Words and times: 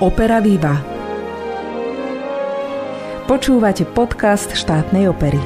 Opera 0.00 0.40
Viva. 0.40 0.80
Počúvate 3.28 3.84
podcast 3.84 4.48
štátnej 4.56 5.12
opery. 5.12 5.36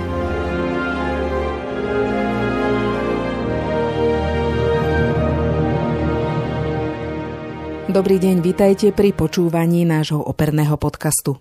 Dobrý 7.90 8.22
deň, 8.22 8.36
vitajte 8.46 8.94
pri 8.94 9.10
počúvaní 9.10 9.82
nášho 9.82 10.22
operného 10.22 10.78
podcastu. 10.78 11.34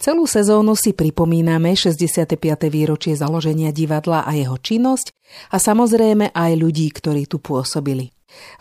Celú 0.00 0.24
sezónu 0.24 0.72
si 0.72 0.96
pripomíname 0.96 1.76
65. 1.76 2.40
výročie 2.72 3.12
založenia 3.12 3.76
divadla 3.76 4.24
a 4.24 4.32
jeho 4.32 4.56
činnosť 4.56 5.12
a 5.52 5.60
samozrejme 5.60 6.32
aj 6.32 6.52
ľudí, 6.56 6.88
ktorí 6.96 7.28
tu 7.28 7.44
pôsobili. 7.44 8.08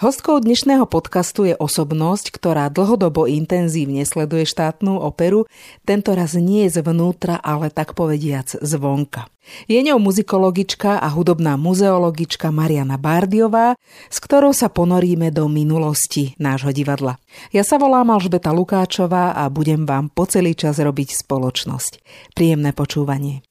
Hostkou 0.02 0.42
dnešného 0.42 0.90
podcastu 0.90 1.48
je 1.48 1.56
osobnosť, 1.56 2.34
ktorá 2.34 2.68
dlhodobo 2.74 3.30
intenzívne 3.30 4.04
sleduje 4.04 4.44
štátnu 4.44 5.00
operu, 5.00 5.46
tento 5.88 6.12
raz 6.18 6.34
nie 6.36 6.66
zvnútra, 6.68 7.38
ale 7.40 7.70
tak 7.70 7.94
povediac 7.94 8.58
zvonka. 8.60 9.30
Je 9.68 9.80
ňou 9.84 10.00
muzikologička 10.00 11.04
a 11.04 11.08
hudobná 11.12 11.60
muzeologička 11.60 12.50
Mariana 12.50 12.96
Bárdiová, 12.96 13.76
s 14.08 14.18
ktorou 14.24 14.56
sa 14.56 14.72
ponoríme 14.72 15.30
do 15.30 15.52
minulosti 15.52 16.34
nášho 16.40 16.72
divadla. 16.72 17.20
Ja 17.52 17.68
sa 17.68 17.76
volám 17.76 18.10
Alžbeta 18.12 18.56
Lukáčová 18.56 19.36
a 19.36 19.48
budem 19.52 19.84
vám 19.84 20.08
po 20.10 20.24
celý 20.26 20.56
čas 20.56 20.80
robiť 20.80 21.14
spoločnosť. 21.14 22.00
Príjemné 22.34 22.72
počúvanie. 22.72 23.44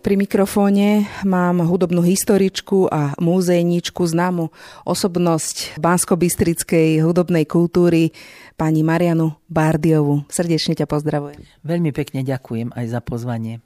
Pri 0.00 0.16
mikrofóne 0.16 1.04
mám 1.28 1.60
hudobnú 1.60 2.00
historičku 2.00 2.88
a 2.88 3.12
múzejničku, 3.20 4.00
známu 4.00 4.48
osobnosť 4.88 5.76
bansko-bystrickej 5.76 7.04
hudobnej 7.04 7.44
kultúry, 7.44 8.08
pani 8.56 8.80
Marianu 8.80 9.36
Bardiovu. 9.52 10.24
Srdečne 10.32 10.72
ťa 10.72 10.88
pozdravujem. 10.88 11.44
Veľmi 11.60 11.92
pekne 11.92 12.24
ďakujem 12.24 12.72
aj 12.72 12.86
za 12.88 13.00
pozvanie. 13.04 13.60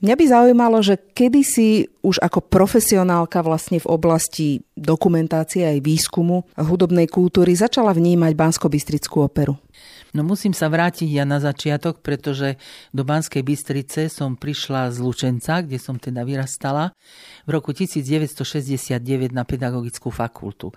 Mňa 0.00 0.14
by 0.16 0.24
zaujímalo, 0.24 0.80
že 0.80 0.96
kedy 0.96 1.40
si 1.44 1.84
už 2.00 2.24
ako 2.24 2.40
profesionálka 2.40 3.44
vlastne 3.44 3.76
v 3.76 3.90
oblasti 3.92 4.64
dokumentácie 4.72 5.68
aj 5.68 5.84
výskumu 5.84 6.48
hudobnej 6.56 7.04
kultúry 7.04 7.52
začala 7.52 7.92
vnímať 7.92 8.32
bansko 8.32 8.72
operu. 9.20 9.60
No 10.10 10.26
musím 10.26 10.50
sa 10.50 10.66
vrátiť 10.66 11.06
ja 11.06 11.22
na 11.22 11.38
začiatok, 11.38 12.02
pretože 12.02 12.58
do 12.90 13.06
Banskej 13.06 13.46
Bystrice 13.46 14.10
som 14.10 14.34
prišla 14.34 14.90
z 14.90 14.98
Lučenca, 14.98 15.62
kde 15.62 15.78
som 15.78 16.02
teda 16.02 16.26
vyrastala, 16.26 16.90
v 17.46 17.50
roku 17.54 17.70
1969 17.70 19.30
na 19.30 19.46
pedagogickú 19.46 20.10
fakultu. 20.10 20.74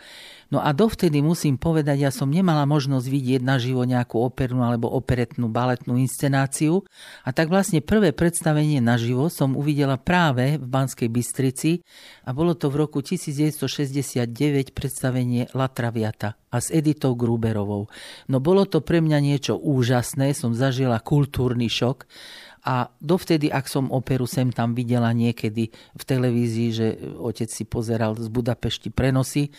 No 0.54 0.62
a 0.62 0.70
dovtedy 0.70 1.18
musím 1.26 1.58
povedať, 1.58 2.06
ja 2.06 2.14
som 2.14 2.30
nemala 2.30 2.70
možnosť 2.70 3.10
vidieť 3.10 3.42
naživo 3.42 3.82
nejakú 3.90 4.22
opernú 4.22 4.62
alebo 4.62 4.86
operetnú 4.86 5.50
baletnú 5.50 5.98
inscenáciu 5.98 6.86
a 7.26 7.34
tak 7.34 7.50
vlastne 7.50 7.82
prvé 7.82 8.14
predstavenie 8.14 8.78
naživo 8.78 9.34
som 9.34 9.58
uvidela 9.58 9.98
práve 9.98 10.62
v 10.62 10.66
Banskej 10.70 11.10
Bystrici 11.10 11.82
a 12.22 12.38
bolo 12.38 12.54
to 12.54 12.70
v 12.70 12.86
roku 12.86 13.02
1969 13.02 14.78
predstavenie 14.78 15.50
La 15.58 15.74
Traviata 15.74 16.38
a 16.54 16.62
s 16.62 16.70
Editou 16.70 17.18
Gruberovou. 17.18 17.90
No 18.30 18.38
bolo 18.38 18.70
to 18.70 18.86
pre 18.86 19.02
mňa 19.02 19.26
niečo 19.26 19.58
úžasné, 19.58 20.38
som 20.38 20.54
zažila 20.54 21.02
kultúrny 21.02 21.66
šok 21.66 22.06
a 22.64 22.88
dovtedy, 23.04 23.52
ak 23.52 23.68
som 23.68 23.92
operu 23.92 24.24
sem 24.24 24.48
tam 24.48 24.72
videla 24.72 25.12
niekedy 25.12 25.68
v 25.74 26.04
televízii, 26.08 26.70
že 26.72 26.88
otec 27.20 27.52
si 27.52 27.68
pozeral 27.68 28.16
z 28.16 28.32
Budapešti 28.32 28.88
prenosy, 28.88 29.52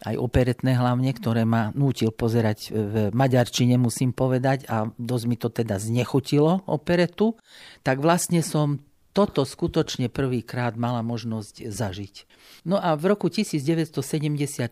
aj 0.00 0.16
operetné 0.16 0.80
hlavne, 0.80 1.12
ktoré 1.12 1.44
ma 1.44 1.76
nútil 1.76 2.08
pozerať 2.08 2.72
v 2.72 2.94
maďarčine, 3.12 3.76
musím 3.76 4.16
povedať, 4.16 4.64
a 4.68 4.88
dosť 4.96 5.24
mi 5.28 5.36
to 5.36 5.52
teda 5.52 5.76
znechutilo 5.76 6.64
operetu, 6.64 7.36
tak 7.84 8.00
vlastne 8.00 8.40
som 8.40 8.80
toto 9.10 9.42
skutočne 9.42 10.06
prvýkrát 10.06 10.78
mala 10.78 11.02
možnosť 11.02 11.66
zažiť. 11.66 12.30
No 12.62 12.78
a 12.78 12.94
v 12.94 13.10
roku 13.10 13.26
1974 13.26 14.70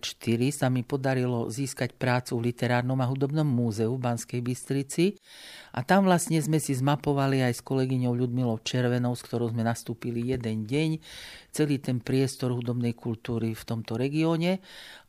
sa 0.55 0.67
mi 0.71 0.87
podarilo 0.87 1.50
získať 1.50 1.99
prácu 1.99 2.38
v 2.38 2.44
Literárnom 2.53 2.99
a 3.03 3.09
hudobnom 3.11 3.47
múzeu 3.47 3.91
v 3.91 4.03
Banskej 4.03 4.38
Bystrici. 4.38 5.19
A 5.75 5.83
tam 5.83 6.06
vlastne 6.06 6.38
sme 6.38 6.62
si 6.62 6.71
zmapovali 6.77 7.43
aj 7.43 7.59
s 7.59 7.67
kolegyňou 7.67 8.15
Ľudmilou 8.15 8.62
Červenou, 8.62 9.19
s 9.19 9.27
ktorou 9.27 9.50
sme 9.50 9.67
nastúpili 9.67 10.31
jeden 10.31 10.71
deň, 10.71 11.03
celý 11.50 11.83
ten 11.83 11.99
priestor 11.99 12.55
hudobnej 12.55 12.94
kultúry 12.94 13.59
v 13.59 13.62
tomto 13.67 13.99
regióne 13.99 14.62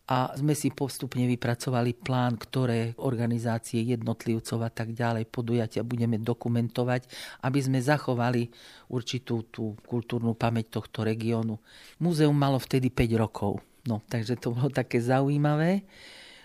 a 0.10 0.34
sme 0.34 0.58
si 0.58 0.74
postupne 0.74 1.30
vypracovali 1.30 1.94
plán, 1.94 2.42
ktoré 2.42 2.98
organizácie 2.98 3.86
jednotlivcov 3.86 4.58
a 4.66 4.74
tak 4.74 4.98
ďalej 4.98 5.30
podujatia 5.30 5.86
budeme 5.86 6.18
dokumentovať, 6.18 7.06
aby 7.46 7.60
sme 7.62 7.78
zachovali 7.78 8.50
určitú 8.90 9.46
tú 9.54 9.78
kultúrnu 9.86 10.34
pamäť 10.34 10.82
tohto 10.82 11.06
regiónu. 11.06 11.62
Múzeum 12.02 12.34
malo 12.34 12.58
vtedy 12.58 12.90
5 12.90 13.22
rokov, 13.22 13.62
no, 13.86 14.02
takže 14.10 14.34
to 14.42 14.50
bolo 14.50 14.74
také 14.74 14.98
zaujímavé. 14.98 15.86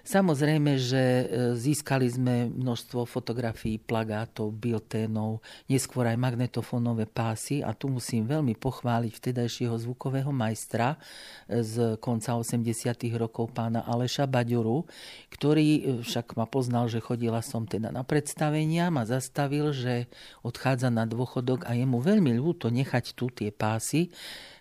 Samozrejme, 0.05 0.77
že 0.77 1.01
e, 1.01 1.25
získali 1.57 2.05
sme 2.13 2.53
množstvo 2.53 3.09
fotografií, 3.09 3.81
plagátov, 3.81 4.53
bilténov, 4.53 5.41
neskôr 5.65 6.05
aj 6.05 6.21
magnetofónové 6.21 7.09
pásy 7.09 7.65
a 7.65 7.73
tu 7.73 7.89
musím 7.89 8.29
veľmi 8.29 8.53
pochváliť 8.53 9.13
vtedajšieho 9.17 9.73
zvukového 9.81 10.29
majstra 10.29 11.01
e, 11.49 11.65
z 11.65 11.97
konca 12.05 12.37
80. 12.37 12.69
rokov 13.17 13.57
pána 13.57 13.81
Aleša 13.89 14.29
Baďuru, 14.29 14.85
ktorý 15.33 15.69
e, 15.73 15.83
však 16.05 16.37
ma 16.37 16.45
poznal, 16.45 16.93
že 16.93 17.01
chodila 17.01 17.41
som 17.41 17.65
teda 17.65 17.89
na 17.89 18.05
predstavenia, 18.05 18.93
ma 18.93 19.09
zastavil, 19.09 19.73
že 19.73 20.13
odchádza 20.45 20.93
na 20.93 21.09
dôchodok 21.09 21.65
a 21.65 21.73
je 21.73 21.89
mu 21.89 22.05
veľmi 22.05 22.37
ľúto 22.37 22.69
nechať 22.69 23.17
tu 23.17 23.33
tie 23.33 23.49
pásy, 23.49 24.13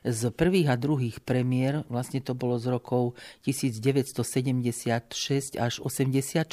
z 0.03 0.36
prvých 0.36 0.68
a 0.69 0.75
druhých 0.75 1.24
premiér, 1.24 1.88
vlastne 1.88 2.19
to 2.19 2.36
bolo 2.36 2.59
z 2.59 2.75
rokov 2.75 3.16
1976 3.47 5.56
až 5.56 5.74
84, 5.80 6.52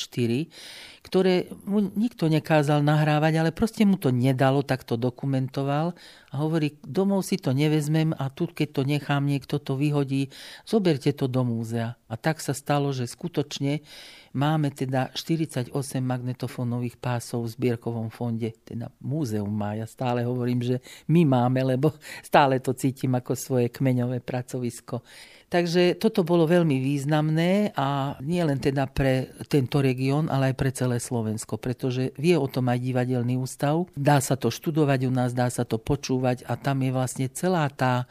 ktoré 1.02 1.50
mu 1.66 1.90
nikto 1.94 2.30
nekázal 2.30 2.86
nahrávať, 2.86 3.42
ale 3.42 3.50
proste 3.50 3.82
mu 3.82 3.98
to 3.98 4.14
nedalo, 4.14 4.62
tak 4.62 4.86
to 4.86 4.94
dokumentoval 4.94 5.98
a 6.30 6.34
hovorí, 6.38 6.78
domov 6.86 7.26
si 7.26 7.42
to 7.42 7.50
nevezmem 7.50 8.14
a 8.14 8.30
tu, 8.30 8.46
keď 8.46 8.68
to 8.70 8.82
nechám, 8.86 9.26
niekto 9.26 9.58
to 9.58 9.74
vyhodí, 9.74 10.30
zoberte 10.62 11.10
to 11.10 11.26
do 11.26 11.42
múzea. 11.42 11.98
A 12.06 12.14
tak 12.14 12.38
sa 12.38 12.54
stalo, 12.54 12.94
že 12.94 13.10
skutočne 13.10 13.82
máme 14.30 14.70
teda 14.70 15.10
48 15.10 15.74
magnetofónových 15.98 17.02
pásov 17.02 17.50
v 17.50 17.54
zbierkovom 17.58 18.14
fonde, 18.14 18.54
teda 18.62 18.94
múzeum 19.02 19.50
má. 19.50 19.74
Ja 19.74 19.90
stále 19.90 20.22
hovorím, 20.22 20.62
že 20.62 20.76
my 21.10 21.26
máme, 21.26 21.66
lebo 21.66 21.98
stále 22.22 22.62
to 22.62 22.78
cítim 22.78 23.10
ako 23.18 23.34
svoje 23.34 23.66
kmeňové 23.74 24.22
pracovisko. 24.22 25.02
Takže 25.50 25.98
toto 25.98 26.22
bolo 26.22 26.46
veľmi 26.46 26.78
významné 26.78 27.74
a 27.74 28.14
nie 28.22 28.38
len 28.38 28.62
teda 28.62 28.86
pre 28.86 29.34
tento 29.50 29.82
región, 29.82 30.30
ale 30.30 30.54
aj 30.54 30.56
pre 30.56 30.70
celé 30.70 31.02
Slovensko, 31.02 31.58
pretože 31.58 32.14
vie 32.14 32.38
o 32.38 32.46
tom 32.46 32.70
aj 32.70 32.78
divadelný 32.78 33.34
ústav. 33.34 33.90
Dá 33.98 34.22
sa 34.22 34.38
to 34.38 34.54
študovať 34.54 35.10
u 35.10 35.12
nás, 35.12 35.34
dá 35.34 35.50
sa 35.50 35.66
to 35.66 35.82
počúvať 35.82 36.46
a 36.46 36.54
tam 36.54 36.86
je 36.86 36.94
vlastne 36.94 37.26
celá 37.34 37.66
tá 37.66 38.06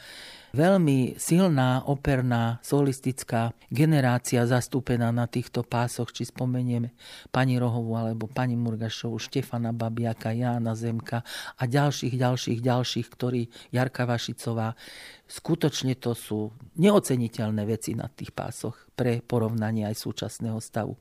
veľmi 0.54 1.20
silná 1.22 1.86
operná 1.86 2.58
solistická 2.66 3.54
generácia 3.70 4.46
zastúpená 4.46 5.14
na 5.14 5.30
týchto 5.30 5.62
pásoch, 5.62 6.10
či 6.10 6.26
spomenieme 6.26 6.94
pani 7.30 7.62
Rohovu 7.62 7.94
alebo 7.98 8.26
pani 8.26 8.58
Murgašovu, 8.58 9.22
Štefana 9.22 9.74
Babiaka, 9.76 10.34
Jána 10.34 10.74
Zemka 10.74 11.22
a 11.58 11.64
ďalších, 11.66 12.18
ďalších, 12.18 12.60
ďalších, 12.60 13.08
ktorí, 13.10 13.50
Jarka 13.70 14.10
Vašicová, 14.10 14.74
skutočne 15.30 15.94
to 15.98 16.18
sú 16.18 16.50
neoceniteľné 16.78 17.64
veci 17.70 17.94
na 17.94 18.10
tých 18.10 18.34
pásoch 18.34 18.90
pre 18.98 19.22
porovnanie 19.22 19.86
aj 19.86 19.96
súčasného 19.98 20.58
stavu. 20.58 20.98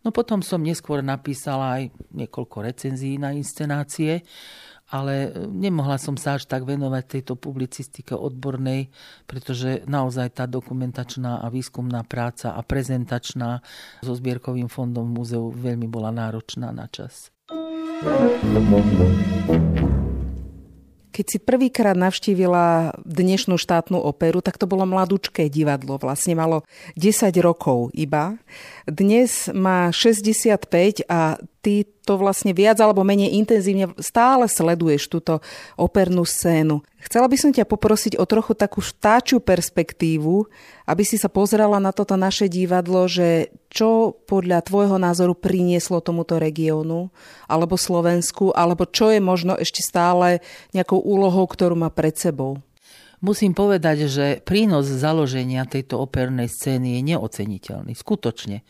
No 0.00 0.16
potom 0.16 0.40
som 0.40 0.64
neskôr 0.64 1.04
napísala 1.04 1.76
aj 1.76 1.92
niekoľko 2.16 2.64
recenzií 2.64 3.20
na 3.20 3.36
inscenácie 3.36 4.24
ale 4.90 5.30
e, 5.30 5.46
nemohla 5.46 5.96
som 5.96 6.18
sa 6.18 6.36
až 6.36 6.50
tak 6.50 6.66
venovať 6.66 7.04
tejto 7.06 7.38
publicistike 7.38 8.12
odbornej, 8.12 8.90
pretože 9.30 9.86
naozaj 9.86 10.34
tá 10.34 10.44
dokumentačná 10.50 11.40
a 11.40 11.46
výskumná 11.48 12.02
práca 12.02 12.52
a 12.52 12.60
prezentačná 12.66 13.62
so 14.02 14.12
zbierkovým 14.12 14.66
fondom 14.66 15.06
v 15.06 15.14
múzeu 15.22 15.44
veľmi 15.54 15.86
bola 15.86 16.10
náročná 16.10 16.74
na 16.74 16.90
čas. 16.90 17.30
Keď 21.10 21.26
si 21.26 21.38
prvýkrát 21.42 21.98
navštívila 21.98 22.96
dnešnú 23.02 23.60
štátnu 23.60 23.98
operu, 23.98 24.40
tak 24.40 24.56
to 24.56 24.64
bolo 24.64 24.88
mladúčké 24.88 25.52
divadlo. 25.52 26.00
Vlastne 26.00 26.32
malo 26.38 26.64
10 26.96 27.28
rokov 27.44 27.92
iba. 27.92 28.40
Dnes 28.88 29.52
má 29.52 29.92
65 29.92 31.04
a 31.12 31.36
ty 31.60 31.84
to 32.08 32.16
vlastne 32.16 32.56
viac 32.56 32.80
alebo 32.80 33.04
menej 33.04 33.36
intenzívne 33.36 33.92
stále 34.00 34.48
sleduješ 34.48 35.12
túto 35.12 35.44
opernú 35.76 36.24
scénu. 36.24 36.80
Chcela 37.04 37.28
by 37.28 37.36
som 37.36 37.52
ťa 37.52 37.68
poprosiť 37.68 38.16
o 38.16 38.24
trochu 38.24 38.56
takú 38.56 38.80
štáčiu 38.80 39.40
perspektívu, 39.40 40.48
aby 40.88 41.02
si 41.04 41.20
sa 41.20 41.28
pozerala 41.28 41.76
na 41.80 41.92
toto 41.92 42.16
naše 42.16 42.48
divadlo, 42.48 43.08
že 43.08 43.52
čo 43.68 44.16
podľa 44.26 44.66
tvojho 44.66 44.96
názoru 44.96 45.36
prinieslo 45.36 46.00
tomuto 46.00 46.40
regiónu, 46.40 47.12
alebo 47.46 47.76
Slovensku, 47.76 48.52
alebo 48.56 48.88
čo 48.88 49.12
je 49.12 49.20
možno 49.20 49.54
ešte 49.54 49.84
stále 49.84 50.42
nejakou 50.72 50.98
úlohou, 50.98 51.46
ktorú 51.46 51.76
má 51.76 51.92
pred 51.92 52.16
sebou. 52.16 52.58
Musím 53.20 53.52
povedať, 53.52 54.08
že 54.08 54.26
prínos 54.40 54.88
založenia 54.88 55.68
tejto 55.68 56.00
opernej 56.00 56.48
scény 56.48 56.96
je 56.96 57.00
neoceniteľný. 57.14 57.92
Skutočne. 57.92 58.64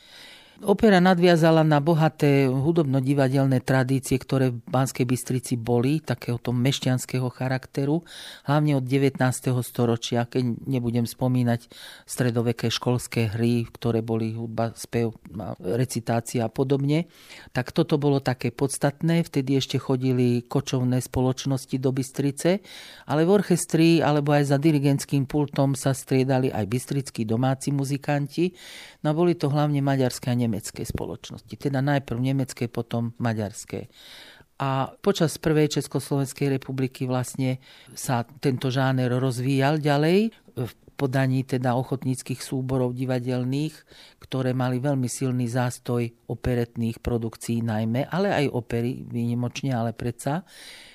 Opera 0.60 1.00
nadviazala 1.00 1.64
na 1.64 1.80
bohaté 1.80 2.44
hudobno-divadelné 2.44 3.64
tradície, 3.64 4.20
ktoré 4.20 4.52
v 4.52 4.60
Banskej 4.68 5.08
Bystrici 5.08 5.56
boli, 5.56 6.04
takéhoto 6.04 6.52
mešťanského 6.52 7.32
charakteru, 7.32 8.04
hlavne 8.44 8.76
od 8.76 8.84
19. 8.84 9.16
storočia, 9.64 10.28
keď 10.28 10.68
nebudem 10.68 11.08
spomínať 11.08 11.64
stredoveké 12.04 12.68
školské 12.68 13.32
hry, 13.32 13.72
ktoré 13.72 14.04
boli 14.04 14.36
hudba, 14.36 14.76
spev, 14.76 15.16
recitácia 15.64 16.44
a 16.44 16.52
podobne. 16.52 17.08
Tak 17.56 17.72
toto 17.72 17.96
bolo 17.96 18.20
také 18.20 18.52
podstatné. 18.52 19.24
Vtedy 19.24 19.56
ešte 19.56 19.80
chodili 19.80 20.44
kočovné 20.44 21.00
spoločnosti 21.00 21.80
do 21.80 21.88
Bystrice, 21.88 22.60
ale 23.08 23.24
v 23.24 23.32
orchestri 23.32 24.04
alebo 24.04 24.36
aj 24.36 24.52
za 24.52 24.60
dirigentským 24.60 25.24
pultom 25.24 25.72
sa 25.72 25.96
striedali 25.96 26.52
aj 26.52 26.68
bystrickí 26.68 27.24
domáci 27.24 27.72
muzikanti. 27.72 28.52
No 29.00 29.16
boli 29.16 29.32
to 29.40 29.48
hlavne 29.48 29.80
maďarské 29.80 30.28
a 30.28 30.49
nemecké 30.50 30.82
spoločnosti. 30.82 31.54
Teda 31.54 31.78
najprv 31.78 32.18
nemecké, 32.18 32.66
potom 32.66 33.14
maďarské. 33.22 33.86
A 34.58 34.90
počas 34.98 35.38
prvej 35.38 35.78
Československej 35.78 36.58
republiky 36.58 37.06
vlastne 37.06 37.62
sa 37.94 38.26
tento 38.42 38.68
žáner 38.68 39.08
rozvíjal 39.08 39.78
ďalej 39.78 40.34
v 40.58 40.72
podaní 41.00 41.48
teda 41.48 41.72
ochotníckých 41.80 42.44
súborov 42.44 42.92
divadelných, 42.92 43.72
ktoré 44.20 44.52
mali 44.52 44.76
veľmi 44.76 45.08
silný 45.08 45.48
zástoj 45.48 46.12
operetných 46.28 47.00
produkcií 47.00 47.64
najmä, 47.64 48.04
ale 48.12 48.36
aj 48.36 48.52
opery 48.52 49.00
výnimočne, 49.08 49.72
ale 49.72 49.96
predsa. 49.96 50.44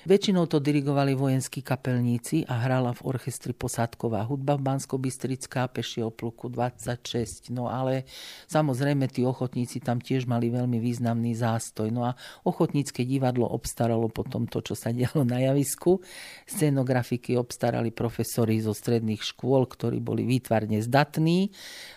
Väčšinou 0.06 0.46
to 0.46 0.62
dirigovali 0.62 1.18
vojenskí 1.18 1.66
kapelníci 1.66 2.46
a 2.46 2.62
hrala 2.62 2.94
v 2.94 3.10
orchestri 3.10 3.50
posádková 3.50 4.22
hudba 4.22 4.54
v 4.54 4.62
bansko 4.62 5.02
bystrická 5.02 5.66
Pešieho 5.66 6.14
pluku 6.14 6.46
26. 6.46 7.50
No 7.50 7.66
ale 7.66 8.06
samozrejme 8.46 9.10
tí 9.10 9.26
ochotníci 9.26 9.82
tam 9.82 9.98
tiež 9.98 10.30
mali 10.30 10.46
veľmi 10.46 10.78
významný 10.78 11.34
zástoj. 11.34 11.90
No 11.90 12.06
a 12.06 12.14
ochotnícke 12.46 13.02
divadlo 13.02 13.50
obstaralo 13.50 14.06
potom 14.06 14.46
to, 14.46 14.62
čo 14.62 14.78
sa 14.78 14.94
dialo 14.94 15.26
na 15.26 15.42
javisku. 15.42 15.98
Scenografiky 16.46 17.34
obstarali 17.34 17.90
profesori 17.90 18.62
zo 18.62 18.78
stredných 18.78 19.26
škôl, 19.26 19.66
ktorí 19.66 19.98
boli 19.98 20.22
výtvarne 20.22 20.86
zdatní 20.86 21.50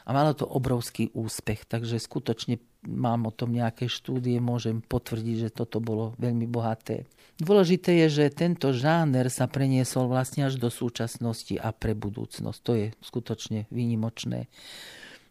a 0.10 0.18
malo 0.18 0.34
to 0.34 0.50
obrovský 0.50 1.14
úspech. 1.14 1.70
Takže 1.70 2.02
skutočne 2.02 2.58
mám 2.88 3.28
o 3.28 3.36
tom 3.36 3.52
nejaké 3.52 3.92
štúdie, 3.92 4.40
môžem 4.40 4.80
potvrdiť, 4.80 5.36
že 5.48 5.50
toto 5.52 5.84
bolo 5.84 6.16
veľmi 6.20 6.48
bohaté. 6.48 7.10
Dôležité 7.40 8.04
je, 8.06 8.24
že 8.24 8.36
tento 8.36 8.76
žáner 8.76 9.32
sa 9.32 9.48
preniesol 9.48 10.12
vlastne 10.12 10.48
až 10.48 10.60
do 10.60 10.68
súčasnosti 10.68 11.56
a 11.56 11.72
pre 11.72 11.96
budúcnosť. 11.96 12.60
To 12.68 12.72
je 12.76 12.86
skutočne 13.00 13.68
výnimočné. 13.72 14.52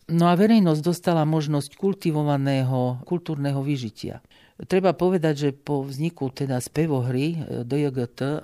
No 0.09 0.33
a 0.33 0.41
verejnosť 0.41 0.81
dostala 0.81 1.29
možnosť 1.29 1.77
kultivovaného 1.77 3.05
kultúrneho 3.05 3.61
vyžitia. 3.61 4.25
Treba 4.66 4.90
povedať, 4.90 5.34
že 5.38 5.50
po 5.55 5.87
vzniku 5.87 6.34
teda 6.34 6.58
spevohry 6.58 7.38
eh, 7.38 7.62
DJGT 7.62 8.43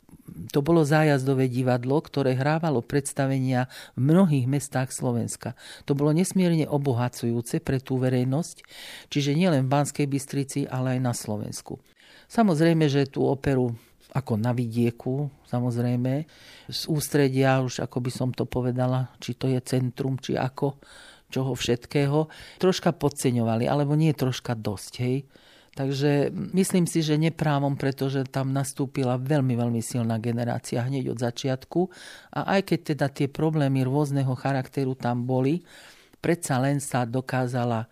to 0.55 0.64
bolo 0.64 0.87
zájazdové 0.87 1.50
divadlo, 1.50 2.00
ktoré 2.00 2.38
hrávalo 2.38 2.81
predstavenia 2.81 3.66
v 3.99 4.14
mnohých 4.14 4.46
mestách 4.49 4.94
Slovenska. 4.94 5.58
To 5.84 5.93
bolo 5.93 6.14
nesmierne 6.14 6.64
obohacujúce 6.64 7.61
pre 7.61 7.82
tú 7.82 8.00
verejnosť, 8.00 8.64
čiže 9.12 9.37
nielen 9.37 9.69
v 9.69 9.72
Banskej 9.75 10.06
Bystrici, 10.08 10.64
ale 10.64 10.96
aj 10.96 11.00
na 11.02 11.12
Slovensku. 11.12 11.82
Samozrejme, 12.31 12.88
že 12.88 13.10
tú 13.10 13.28
operu 13.28 13.76
ako 14.14 14.38
na 14.38 14.55
vidieku, 14.55 15.28
samozrejme, 15.50 16.25
z 16.70 16.81
ústredia, 16.87 17.60
už 17.60 17.82
ako 17.82 17.99
by 17.99 18.10
som 18.14 18.31
to 18.31 18.46
povedala, 18.46 19.10
či 19.19 19.34
to 19.34 19.50
je 19.50 19.58
centrum, 19.60 20.17
či 20.22 20.38
ako, 20.38 20.78
čoho 21.34 21.52
všetkého, 21.52 22.31
troška 22.62 22.94
podceňovali, 22.94 23.67
alebo 23.67 23.99
nie 23.99 24.14
troška 24.14 24.55
dosť, 24.55 24.93
hej. 25.02 25.26
Takže 25.75 26.31
myslím 26.55 26.87
si, 26.87 27.03
že 27.03 27.19
neprávom, 27.19 27.75
pretože 27.75 28.23
tam 28.31 28.55
nastúpila 28.55 29.19
veľmi, 29.19 29.59
veľmi 29.59 29.82
silná 29.82 30.23
generácia 30.23 30.87
hneď 30.87 31.11
od 31.11 31.19
začiatku 31.19 31.91
a 32.31 32.59
aj 32.59 32.61
keď 32.71 32.81
teda 32.94 33.06
tie 33.11 33.26
problémy 33.26 33.82
rôzneho 33.82 34.31
charakteru 34.38 34.94
tam 34.94 35.26
boli, 35.26 35.67
predsa 36.23 36.62
len 36.62 36.79
sa 36.79 37.03
dokázala 37.03 37.91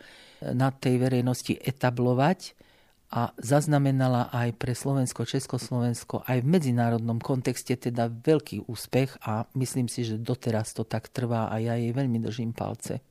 na 0.55 0.71
tej 0.71 1.03
verejnosti 1.03 1.59
etablovať 1.59 2.55
a 3.13 3.35
zaznamenala 3.37 4.33
aj 4.33 4.57
pre 4.57 4.73
Slovensko, 4.73 5.29
Československo 5.29 6.23
aj 6.25 6.39
v 6.41 6.49
medzinárodnom 6.49 7.19
kontexte 7.19 7.77
teda 7.77 8.09
veľký 8.09 8.71
úspech 8.71 9.21
a 9.27 9.45
myslím 9.59 9.91
si, 9.91 10.07
že 10.07 10.23
doteraz 10.23 10.73
to 10.73 10.87
tak 10.87 11.11
trvá 11.11 11.51
a 11.51 11.59
ja 11.59 11.75
jej 11.77 11.91
veľmi 11.93 12.23
držím 12.23 12.55
palce. 12.55 13.03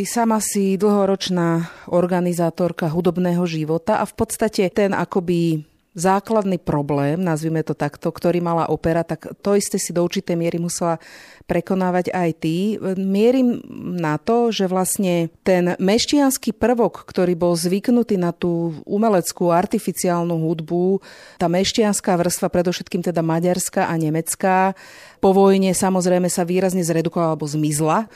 Ty 0.00 0.08
sama 0.08 0.40
si 0.40 0.80
dlhoročná 0.80 1.68
organizátorka 1.92 2.88
hudobného 2.88 3.44
života 3.44 4.00
a 4.00 4.08
v 4.08 4.16
podstate 4.16 4.64
ten 4.72 4.96
akoby 4.96 5.60
základný 5.92 6.56
problém, 6.56 7.20
nazvime 7.20 7.60
to 7.60 7.76
takto, 7.76 8.08
ktorý 8.08 8.40
mala 8.40 8.72
opera, 8.72 9.04
tak 9.04 9.28
to 9.44 9.60
isté 9.60 9.76
si 9.76 9.92
do 9.92 10.00
určitej 10.00 10.40
miery 10.40 10.56
musela 10.56 10.96
prekonávať 11.44 12.16
aj 12.16 12.30
ty. 12.40 12.80
Mierim 12.96 13.60
na 14.00 14.16
to, 14.16 14.48
že 14.48 14.72
vlastne 14.72 15.28
ten 15.44 15.76
meštianský 15.76 16.56
prvok, 16.56 17.04
ktorý 17.04 17.36
bol 17.36 17.52
zvyknutý 17.52 18.16
na 18.16 18.32
tú 18.32 18.80
umeleckú, 18.88 19.52
artificiálnu 19.52 20.32
hudbu, 20.32 21.04
tá 21.36 21.44
meštianská 21.44 22.16
vrstva, 22.16 22.48
predovšetkým 22.48 23.04
teda 23.04 23.20
maďarská 23.20 23.84
a 23.84 23.94
nemecká, 24.00 24.72
po 25.20 25.36
vojne 25.36 25.76
samozrejme 25.76 26.32
sa 26.32 26.48
výrazne 26.48 26.80
zredukovala 26.80 27.36
alebo 27.36 27.44
zmizla 27.44 28.08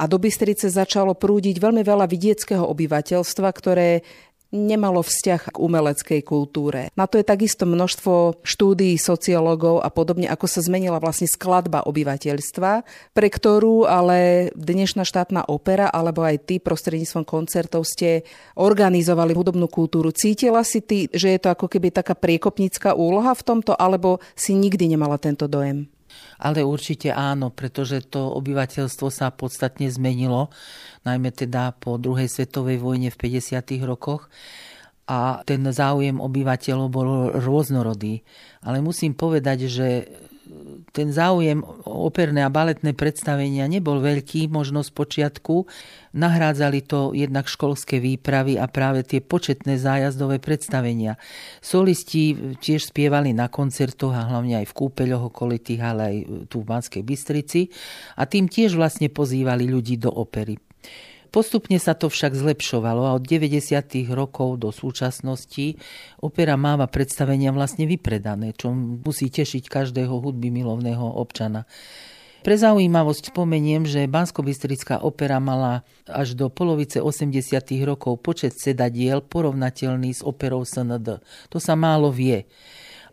a 0.00 0.08
do 0.08 0.16
Bystrice 0.16 0.72
začalo 0.72 1.12
prúdiť 1.12 1.60
veľmi 1.60 1.84
veľa 1.84 2.08
vidieckého 2.08 2.64
obyvateľstva, 2.64 3.48
ktoré 3.52 4.00
nemalo 4.50 4.98
vzťah 4.98 5.54
k 5.54 5.56
umeleckej 5.62 6.20
kultúre. 6.26 6.90
Na 6.98 7.06
to 7.06 7.22
je 7.22 7.24
takisto 7.24 7.70
množstvo 7.70 8.42
štúdií 8.42 8.98
sociológov 8.98 9.78
a 9.78 9.88
podobne, 9.94 10.26
ako 10.26 10.46
sa 10.50 10.58
zmenila 10.58 10.98
vlastne 10.98 11.30
skladba 11.30 11.86
obyvateľstva, 11.86 12.72
pre 13.14 13.28
ktorú 13.30 13.86
ale 13.86 14.50
dnešná 14.58 15.06
štátna 15.06 15.46
opera 15.46 15.86
alebo 15.86 16.26
aj 16.26 16.50
ty 16.50 16.54
prostredníctvom 16.58 17.22
koncertov 17.22 17.86
ste 17.86 18.26
organizovali 18.58 19.38
hudobnú 19.38 19.70
kultúru. 19.70 20.10
Cítila 20.10 20.66
si 20.66 20.82
ty, 20.82 21.06
že 21.14 21.30
je 21.30 21.40
to 21.40 21.54
ako 21.54 21.70
keby 21.70 21.94
taká 21.94 22.18
priekopnícka 22.18 22.98
úloha 22.98 23.30
v 23.38 23.46
tomto, 23.46 23.78
alebo 23.78 24.18
si 24.34 24.58
nikdy 24.58 24.90
nemala 24.90 25.14
tento 25.14 25.46
dojem? 25.46 25.86
Ale 26.40 26.64
určite 26.64 27.12
áno, 27.12 27.52
pretože 27.52 28.00
to 28.08 28.32
obyvateľstvo 28.40 29.12
sa 29.12 29.28
podstatne 29.28 29.92
zmenilo, 29.92 30.48
najmä 31.04 31.36
teda 31.36 31.76
po 31.76 32.00
druhej 32.00 32.32
svetovej 32.32 32.80
vojne 32.80 33.12
v 33.12 33.20
50. 33.20 33.60
rokoch 33.84 34.32
a 35.04 35.44
ten 35.44 35.60
záujem 35.68 36.16
obyvateľov 36.16 36.88
bol 36.88 37.08
rôznorodý. 37.36 38.24
Ale 38.64 38.80
musím 38.80 39.12
povedať, 39.12 39.68
že 39.68 40.08
ten 40.90 41.08
záujem 41.14 41.62
o 41.62 42.06
operné 42.06 42.46
a 42.46 42.50
baletné 42.50 42.94
predstavenia 42.94 43.66
nebol 43.66 44.02
veľký, 44.02 44.50
možno 44.50 44.86
z 44.86 44.90
počiatku. 44.94 45.66
Nahrádzali 46.14 46.80
to 46.86 47.14
jednak 47.14 47.46
školské 47.46 48.02
výpravy 48.02 48.58
a 48.58 48.66
práve 48.66 49.06
tie 49.06 49.22
početné 49.22 49.78
zájazdové 49.78 50.42
predstavenia. 50.42 51.18
Solisti 51.62 52.56
tiež 52.58 52.90
spievali 52.90 53.34
na 53.34 53.46
koncertoch 53.46 54.14
a 54.14 54.26
hlavne 54.26 54.62
aj 54.62 54.66
v 54.70 54.76
kúpeľoch 54.76 55.30
okolitých, 55.30 55.80
ale 55.82 56.00
aj 56.02 56.16
tu 56.50 56.62
v 56.62 56.68
Banskej 56.68 57.02
Bystrici 57.02 57.70
a 58.18 58.26
tým 58.26 58.50
tiež 58.50 58.74
vlastne 58.78 59.10
pozývali 59.10 59.70
ľudí 59.70 59.98
do 59.98 60.10
opery. 60.10 60.69
Postupne 61.30 61.78
sa 61.78 61.94
to 61.94 62.10
však 62.10 62.34
zlepšovalo 62.34 63.06
a 63.06 63.14
od 63.14 63.22
90. 63.22 63.62
rokov 64.10 64.58
do 64.58 64.74
súčasnosti 64.74 65.78
opera 66.18 66.58
máva 66.58 66.90
predstavenia 66.90 67.54
vlastne 67.54 67.86
vypredané, 67.86 68.50
čo 68.58 68.74
musí 68.74 69.30
tešiť 69.30 69.70
každého 69.70 70.10
hudby 70.10 70.50
milovného 70.50 71.06
občana. 71.06 71.70
Pre 72.40 72.56
zaujímavosť 72.56 73.36
spomeniem, 73.36 73.84
že 73.84 74.08
bansko 74.08 74.40
opera 75.04 75.36
mala 75.38 75.84
až 76.08 76.32
do 76.32 76.48
polovice 76.48 76.96
80. 76.96 77.36
rokov 77.84 78.16
počet 78.24 78.56
sedadiel 78.56 79.20
porovnateľný 79.20 80.16
s 80.16 80.24
operou 80.24 80.64
SND. 80.64 81.20
To 81.52 81.58
sa 81.60 81.76
málo 81.76 82.08
vie. 82.08 82.48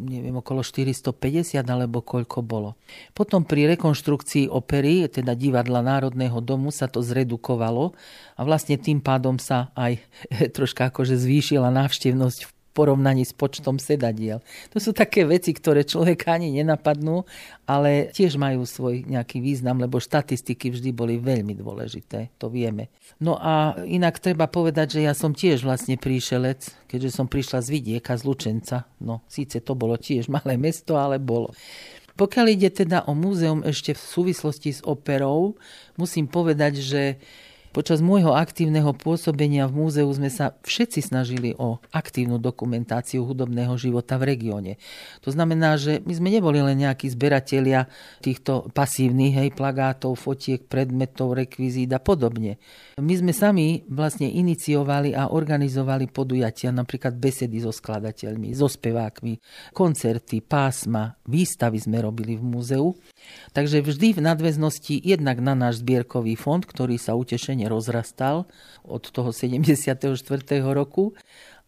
Neviem, 0.02 0.34
okolo 0.38 0.66
450 0.66 1.62
alebo 1.62 2.02
koľko 2.02 2.42
bolo. 2.42 2.74
Potom 3.14 3.46
pri 3.46 3.78
rekonštrukcii 3.78 4.50
opery, 4.50 5.06
teda 5.10 5.38
divadla 5.38 5.86
Národného 5.86 6.42
domu, 6.42 6.74
sa 6.74 6.90
to 6.90 7.06
zredukovalo 7.06 7.94
a 8.38 8.42
vlastne 8.42 8.78
tým 8.82 9.02
pádom 9.02 9.38
sa 9.38 9.70
aj 9.78 10.02
troška 10.56 10.90
akože 10.90 11.18
zvýšila 11.18 11.70
návštevnosť 11.70 12.40
v 12.48 12.57
porovnaní 12.78 13.26
s 13.26 13.34
počtom 13.34 13.82
sedadiel. 13.82 14.46
To 14.70 14.78
sú 14.78 14.94
také 14.94 15.26
veci, 15.26 15.50
ktoré 15.50 15.82
človeka 15.82 16.38
ani 16.38 16.54
nenapadnú, 16.62 17.26
ale 17.66 18.14
tiež 18.14 18.38
majú 18.38 18.70
svoj 18.70 19.10
nejaký 19.10 19.42
význam, 19.42 19.82
lebo 19.82 19.98
štatistiky 19.98 20.70
vždy 20.70 20.94
boli 20.94 21.18
veľmi 21.18 21.58
dôležité, 21.58 22.38
to 22.38 22.54
vieme. 22.54 22.94
No 23.18 23.34
a 23.42 23.82
inak 23.82 24.22
treba 24.22 24.46
povedať, 24.46 25.02
že 25.02 25.10
ja 25.10 25.18
som 25.18 25.34
tiež 25.34 25.66
vlastne 25.66 25.98
príšelec, 25.98 26.86
keďže 26.86 27.18
som 27.18 27.26
prišla 27.26 27.66
z 27.66 27.68
vidieka, 27.74 28.14
z 28.14 28.24
Lučenca. 28.30 28.86
No 29.02 29.26
síce 29.26 29.58
to 29.58 29.74
bolo 29.74 29.98
tiež 29.98 30.30
malé 30.38 30.62
mesto, 30.62 31.02
ale 31.02 31.18
bolo. 31.18 31.50
Pokiaľ 32.18 32.46
ide 32.50 32.70
teda 32.74 33.06
o 33.06 33.14
múzeum 33.14 33.62
ešte 33.62 33.94
v 33.94 34.02
súvislosti 34.02 34.74
s 34.74 34.82
operou, 34.82 35.54
musím 36.02 36.26
povedať, 36.26 36.82
že 36.82 37.02
Počas 37.78 38.02
môjho 38.02 38.34
aktívneho 38.34 38.90
pôsobenia 38.90 39.70
v 39.70 39.86
múzeu 39.86 40.10
sme 40.10 40.34
sa 40.34 40.58
všetci 40.66 41.14
snažili 41.14 41.54
o 41.62 41.78
aktívnu 41.94 42.42
dokumentáciu 42.42 43.22
hudobného 43.22 43.78
života 43.78 44.18
v 44.18 44.34
regióne. 44.34 44.82
To 45.22 45.30
znamená, 45.30 45.78
že 45.78 46.02
my 46.02 46.14
sme 46.18 46.34
neboli 46.34 46.58
len 46.58 46.74
nejakí 46.82 47.06
zberatelia 47.06 47.86
týchto 48.26 48.74
pasívnych 48.74 49.38
hej, 49.38 49.50
plagátov, 49.54 50.18
fotiek, 50.18 50.66
predmetov, 50.66 51.38
rekvizít 51.38 51.94
a 51.94 52.02
podobne. 52.02 52.58
My 52.98 53.14
sme 53.14 53.30
sami 53.30 53.86
vlastne 53.86 54.26
iniciovali 54.26 55.14
a 55.14 55.30
organizovali 55.30 56.10
podujatia, 56.10 56.74
napríklad 56.74 57.14
besedy 57.14 57.62
so 57.62 57.70
skladateľmi, 57.70 58.58
so 58.58 58.66
spevákmi, 58.66 59.38
koncerty, 59.78 60.42
pásma, 60.42 61.14
výstavy 61.30 61.78
sme 61.78 62.02
robili 62.02 62.42
v 62.42 62.42
múzeu. 62.42 62.90
Takže 63.52 63.82
vždy 63.82 64.18
v 64.18 64.22
nadväznosti 64.22 65.02
jednak 65.02 65.42
na 65.42 65.58
náš 65.58 65.82
zbierkový 65.82 66.38
fond, 66.38 66.62
ktorý 66.62 67.00
sa 67.02 67.18
utešene 67.18 67.66
rozrastal 67.66 68.46
od 68.86 69.04
toho 69.08 69.34
74. 69.34 70.18
roku 70.74 71.18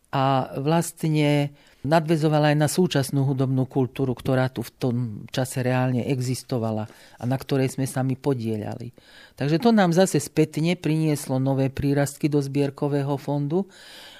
a 0.09 0.53
vlastne 0.57 1.53
nadvezovala 1.85 2.51
aj 2.51 2.57
na 2.57 2.67
súčasnú 2.67 3.23
hudobnú 3.23 3.63
kultúru, 3.69 4.11
ktorá 4.11 4.51
tu 4.51 4.65
v 4.65 4.71
tom 4.75 4.95
čase 5.31 5.63
reálne 5.63 6.03
existovala 6.09 6.89
a 7.15 7.23
na 7.23 7.37
ktorej 7.39 7.71
sme 7.77 7.87
sa 7.87 8.03
my 8.03 8.19
podielali. 8.19 8.91
Takže 9.39 9.61
to 9.61 9.71
nám 9.71 9.95
zase 9.95 10.19
spätne 10.19 10.75
prinieslo 10.75 11.39
nové 11.39 11.71
prírastky 11.71 12.27
do 12.27 12.43
zbierkového 12.43 13.15
fondu 13.15 13.69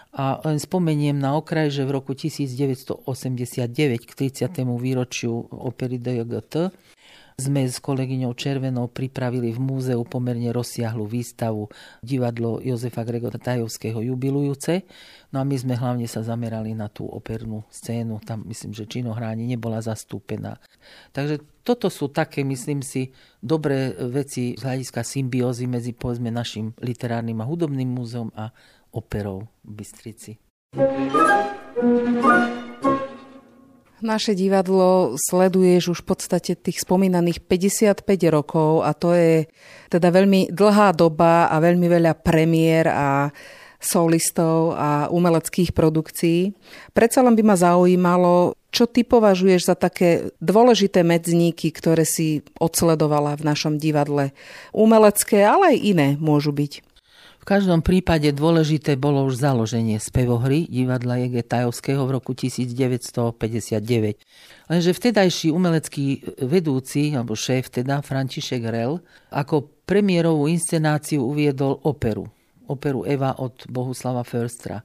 a 0.10 0.42
len 0.42 0.58
spomeniem 0.58 1.18
na 1.20 1.38
okraj, 1.38 1.70
že 1.70 1.86
v 1.86 2.02
roku 2.02 2.18
1989 2.18 4.10
k 4.10 4.12
30. 4.14 4.50
výročiu 4.80 5.34
opery 5.54 6.02
DJGT 6.02 6.74
sme 7.40 7.64
s 7.64 7.80
kolegyňou 7.80 8.36
Červenou 8.36 8.92
pripravili 8.92 9.56
v 9.56 9.60
múzeu 9.64 10.04
pomerne 10.04 10.52
rozsiahlu 10.52 11.08
výstavu 11.08 11.72
divadlo 12.04 12.60
Jozefa 12.60 13.08
Gregora 13.08 13.40
Tajovského 13.40 14.04
jubilujúce. 14.04 14.84
No 15.32 15.40
a 15.40 15.48
my 15.48 15.56
sme 15.56 15.80
hlavne 15.80 16.06
sa 16.06 16.20
zamerali 16.20 16.76
na 16.76 16.92
tú 16.92 17.08
opernú 17.08 17.64
scénu. 17.72 18.20
Tam 18.28 18.44
myslím, 18.46 18.76
že 18.76 18.86
činohráni 18.86 19.48
nebola 19.48 19.80
zastúpená. 19.80 20.60
Takže 21.16 21.40
toto 21.64 21.88
sú 21.88 22.12
také, 22.12 22.44
myslím 22.44 22.84
si, 22.84 23.16
dobré 23.40 23.96
veci 24.12 24.60
z 24.60 24.62
hľadiska 24.62 25.02
symbiózy 25.02 25.66
medzi 25.66 25.96
povedzme 25.96 26.30
našim 26.30 26.76
literárnym 26.84 27.40
a 27.40 27.48
hudobným 27.48 27.88
múzeum 27.88 28.30
a 28.36 28.52
operou 28.92 29.48
v 29.64 29.72
Bystrici. 29.80 30.36
Naše 34.00 34.32
divadlo 34.32 35.20
sleduješ 35.20 35.92
už 35.92 36.00
v 36.04 36.08
podstate 36.08 36.52
tých 36.56 36.88
spomínaných 36.88 37.44
55 37.44 38.08
rokov 38.32 38.88
a 38.88 38.96
to 38.96 39.12
je 39.12 39.44
teda 39.92 40.08
veľmi 40.08 40.56
dlhá 40.56 40.96
doba 40.96 41.52
a 41.52 41.60
veľmi 41.60 41.84
veľa 41.84 42.16
premiér 42.16 42.88
a 42.88 43.28
solistov 43.80 44.76
a 44.76 45.08
umeleckých 45.12 45.72
produkcií. 45.72 46.52
Predsa 46.92 47.24
len 47.24 47.36
by 47.36 47.44
ma 47.44 47.56
zaujímalo, 47.56 48.56
čo 48.76 48.88
ty 48.88 49.08
považuješ 49.08 49.72
za 49.72 49.76
také 49.76 50.36
dôležité 50.44 51.04
medzníky, 51.04 51.72
ktoré 51.72 52.04
si 52.04 52.44
odsledovala 52.60 53.40
v 53.40 53.48
našom 53.48 53.80
divadle? 53.80 54.36
Umelecké, 54.76 55.48
ale 55.48 55.76
aj 55.76 55.78
iné 55.80 56.08
môžu 56.20 56.52
byť 56.52 56.89
každom 57.48 57.80
prípade 57.80 58.28
dôležité 58.36 59.00
bolo 59.00 59.24
už 59.24 59.40
založenie 59.40 59.96
spevohry 59.96 60.68
divadla 60.68 61.24
Jege 61.24 61.40
Tajovského 61.40 62.04
v 62.04 62.20
roku 62.20 62.36
1959. 62.36 64.20
Lenže 64.68 64.92
vtedajší 64.92 65.48
umelecký 65.56 66.36
vedúci, 66.44 67.16
alebo 67.16 67.40
šéf 67.40 67.72
teda, 67.72 68.04
František 68.04 68.64
Rel, 68.68 69.00
ako 69.32 69.72
premiérovú 69.88 70.52
inscenáciu 70.52 71.24
uviedol 71.24 71.80
operu. 71.88 72.28
Operu 72.70 73.08
Eva 73.08 73.34
od 73.40 73.66
Bohuslava 73.72 74.22
Förstra. 74.28 74.84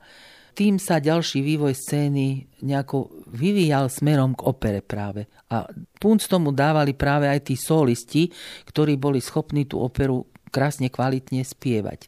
Tým 0.54 0.78
sa 0.78 1.02
ďalší 1.02 1.42
vývoj 1.42 1.75
scény 1.75 2.46
nejako 2.62 3.26
vyvíjal 3.34 3.90
smerom 3.90 4.38
k 4.38 4.46
opere 4.46 4.80
práve. 4.87 5.26
A 5.50 5.66
punc 5.99 6.23
tomu 6.30 6.54
dávali 6.54 6.94
práve 6.94 7.26
aj 7.26 7.50
tí 7.50 7.58
solisti, 7.58 8.30
ktorí 8.70 8.94
boli 8.94 9.18
schopní 9.18 9.66
tú 9.66 9.82
operu 9.82 10.23
krásne 10.54 10.87
kvalitne 10.87 11.42
spievať. 11.42 12.06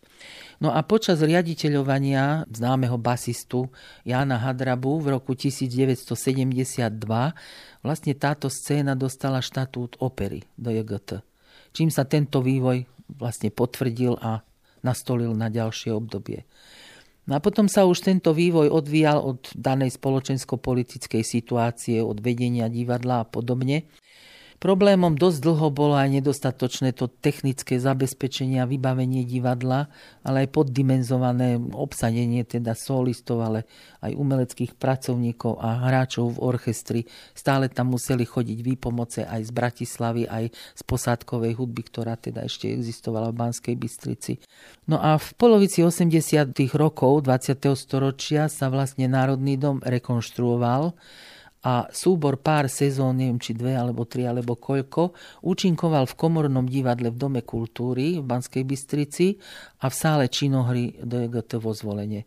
No 0.62 0.70
a 0.70 0.86
počas 0.86 1.18
riaditeľovania 1.18 2.46
známeho 2.46 2.94
basistu 2.94 3.66
Jána 4.06 4.38
Hadrabu 4.38 5.02
v 5.02 5.18
roku 5.18 5.34
1972 5.34 6.14
vlastne 7.82 8.12
táto 8.14 8.46
scéna 8.46 8.94
dostala 8.94 9.42
štatút 9.42 9.98
opery 9.98 10.46
do 10.54 10.70
JGT. 10.70 11.26
Čím 11.74 11.90
sa 11.90 12.06
tento 12.06 12.38
vývoj 12.38 12.86
vlastne 13.10 13.50
potvrdil 13.50 14.14
a 14.22 14.46
nastolil 14.86 15.34
na 15.34 15.50
ďalšie 15.50 15.90
obdobie. 15.90 16.46
No 17.26 17.34
a 17.34 17.42
potom 17.42 17.66
sa 17.66 17.82
už 17.82 18.06
tento 18.06 18.30
vývoj 18.30 18.70
odvíjal 18.70 19.18
od 19.18 19.50
danej 19.58 19.98
spoločensko-politickej 19.98 21.26
situácie, 21.26 21.98
od 21.98 22.22
vedenia 22.22 22.70
divadla 22.70 23.26
a 23.26 23.28
podobne. 23.28 23.90
Problémom 24.56 25.12
dosť 25.20 25.38
dlho 25.44 25.68
bolo 25.68 26.00
aj 26.00 26.16
nedostatočné 26.16 26.96
to 26.96 27.12
technické 27.12 27.76
zabezpečenie 27.76 28.56
a 28.56 28.68
vybavenie 28.68 29.28
divadla, 29.28 29.92
ale 30.24 30.48
aj 30.48 30.56
poddimenzované 30.56 31.60
obsadenie 31.76 32.40
teda 32.40 32.72
solistov, 32.72 33.44
ale 33.44 33.68
aj 34.00 34.16
umeleckých 34.16 34.72
pracovníkov 34.80 35.60
a 35.60 35.84
hráčov 35.84 36.40
v 36.40 36.42
orchestri. 36.42 37.00
Stále 37.36 37.68
tam 37.68 37.92
museli 37.92 38.24
chodiť 38.24 38.58
výpomoce 38.64 39.28
aj 39.28 39.44
z 39.44 39.50
Bratislavy, 39.52 40.22
aj 40.24 40.48
z 40.52 40.82
posádkovej 40.88 41.52
hudby, 41.60 41.82
ktorá 41.92 42.16
teda 42.16 42.48
ešte 42.48 42.72
existovala 42.72 43.36
v 43.36 43.38
Banskej 43.44 43.74
Bystrici. 43.76 44.40
No 44.88 44.96
a 44.96 45.20
v 45.20 45.28
polovici 45.36 45.84
80. 45.84 46.56
rokov 46.72 47.28
20. 47.28 47.60
storočia 47.76 48.48
sa 48.48 48.72
vlastne 48.72 49.04
Národný 49.04 49.60
dom 49.60 49.84
rekonštruoval 49.84 50.96
a 51.66 51.90
súbor 51.90 52.38
pár 52.38 52.70
sezón, 52.70 53.18
neviem 53.18 53.42
či 53.42 53.50
dve 53.50 53.74
alebo 53.74 54.06
tri 54.06 54.22
alebo 54.22 54.54
koľko, 54.54 55.18
účinkoval 55.42 56.06
v 56.06 56.14
komornom 56.14 56.70
divadle 56.70 57.10
v 57.10 57.18
Dome 57.18 57.42
kultúry 57.42 58.22
v 58.22 58.24
Banskej 58.24 58.62
Bystrici 58.62 59.34
a 59.82 59.90
v 59.90 59.94
sále 59.98 60.30
činohry 60.30 60.94
DGT 61.02 61.58
vo 61.58 61.74
zvolenie. 61.74 62.22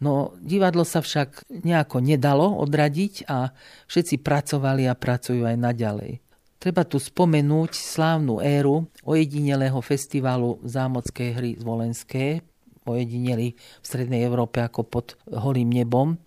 No, 0.00 0.32
divadlo 0.40 0.88
sa 0.88 1.04
však 1.04 1.52
nejako 1.52 2.00
nedalo 2.00 2.58
odradiť 2.64 3.28
a 3.28 3.52
všetci 3.92 4.24
pracovali 4.24 4.88
a 4.88 4.96
pracujú 4.96 5.44
aj 5.44 5.56
naďalej. 5.60 6.24
Treba 6.56 6.88
tu 6.88 6.96
spomenúť 6.96 7.76
slávnu 7.76 8.40
éru 8.40 8.88
ojedinelého 9.04 9.78
festivalu 9.84 10.58
zámockej 10.64 11.28
hry 11.36 11.50
zvolenské, 11.60 12.40
ojedineli 12.88 13.54
v 13.54 13.84
Strednej 13.84 14.24
Európe 14.26 14.64
ako 14.64 14.80
pod 14.82 15.06
holým 15.28 15.70
nebom, 15.70 16.18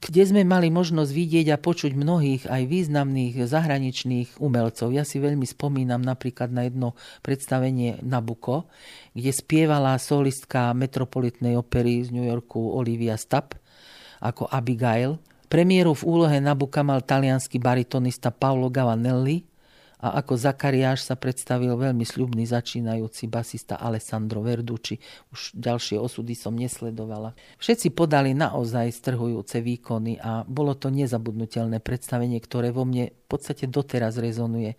kde 0.00 0.22
sme 0.24 0.42
mali 0.48 0.72
možnosť 0.72 1.12
vidieť 1.12 1.46
a 1.52 1.60
počuť 1.60 1.92
mnohých 1.92 2.48
aj 2.48 2.62
významných 2.64 3.44
zahraničných 3.44 4.40
umelcov. 4.40 4.96
Ja 4.96 5.04
si 5.04 5.20
veľmi 5.20 5.44
spomínam 5.44 6.00
napríklad 6.00 6.48
na 6.48 6.64
jedno 6.64 6.96
predstavenie 7.20 8.00
Nabuko, 8.00 8.64
kde 9.12 9.28
spievala 9.28 10.00
solistka 10.00 10.72
metropolitnej 10.72 11.52
opery 11.60 12.00
z 12.00 12.16
New 12.16 12.24
Yorku 12.24 12.58
Olivia 12.80 13.20
Stapp 13.20 13.60
ako 14.24 14.48
Abigail. 14.48 15.20
Premiéru 15.52 15.92
v 15.92 16.06
úlohe 16.08 16.38
Nabuka 16.40 16.80
mal 16.80 17.04
talianský 17.04 17.60
baritonista 17.60 18.32
Paolo 18.32 18.72
Gavanelli, 18.72 19.49
a 20.00 20.16
ako 20.24 20.32
Zakariáš 20.40 21.04
sa 21.04 21.14
predstavil 21.14 21.76
veľmi 21.76 22.02
sľubný 22.08 22.48
začínajúci 22.48 23.28
basista 23.28 23.76
Alessandro 23.76 24.40
Verducci. 24.40 24.96
Už 25.28 25.52
ďalšie 25.52 26.00
osudy 26.00 26.32
som 26.32 26.56
nesledovala. 26.56 27.36
Všetci 27.60 27.92
podali 27.92 28.32
naozaj 28.32 28.88
strhujúce 28.96 29.60
výkony 29.60 30.16
a 30.16 30.42
bolo 30.48 30.72
to 30.72 30.88
nezabudnutelné 30.88 31.84
predstavenie, 31.84 32.40
ktoré 32.40 32.72
vo 32.72 32.88
mne 32.88 33.12
v 33.12 33.26
podstate 33.28 33.68
doteraz 33.68 34.16
rezonuje. 34.16 34.74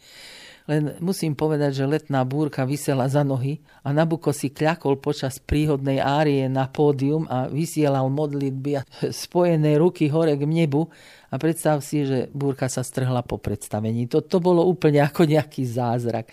Len 0.70 0.94
musím 1.02 1.34
povedať, 1.34 1.82
že 1.82 1.90
letná 1.90 2.22
búrka 2.22 2.70
vysela 2.70 3.10
za 3.10 3.26
nohy 3.26 3.58
a 3.82 3.90
Nabuko 3.90 4.30
si 4.30 4.54
kľakol 4.54 5.02
počas 5.02 5.42
príhodnej 5.42 5.98
árie 5.98 6.46
na 6.46 6.70
pódium 6.70 7.26
a 7.26 7.50
vysielal 7.50 8.14
modlitby 8.14 8.72
a 8.78 8.86
spojené 9.10 9.82
ruky 9.82 10.06
hore 10.14 10.38
k 10.38 10.46
nebu 10.46 10.86
a 11.34 11.36
predstav 11.42 11.82
si, 11.82 12.06
že 12.06 12.30
búrka 12.30 12.70
sa 12.70 12.86
strhla 12.86 13.26
po 13.26 13.42
predstavení. 13.42 14.06
To, 14.14 14.22
to 14.22 14.38
bolo 14.38 14.62
úplne 14.70 15.02
ako 15.02 15.26
nejaký 15.26 15.66
zázrak. 15.66 16.30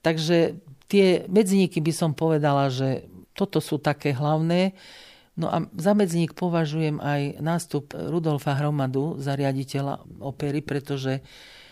Takže 0.00 0.56
tie 0.88 1.28
medzníky 1.28 1.84
by 1.84 1.92
som 1.92 2.16
povedala, 2.16 2.72
že 2.72 3.04
toto 3.36 3.60
sú 3.60 3.76
také 3.76 4.16
hlavné. 4.16 4.72
No 5.36 5.48
a 5.48 5.64
za 5.76 5.92
medzník 5.92 6.36
považujem 6.36 7.00
aj 7.00 7.40
nástup 7.40 7.92
Rudolfa 7.92 8.56
Hromadu 8.56 9.16
za 9.20 9.36
riaditeľa 9.36 10.04
opery, 10.20 10.60
pretože 10.60 11.24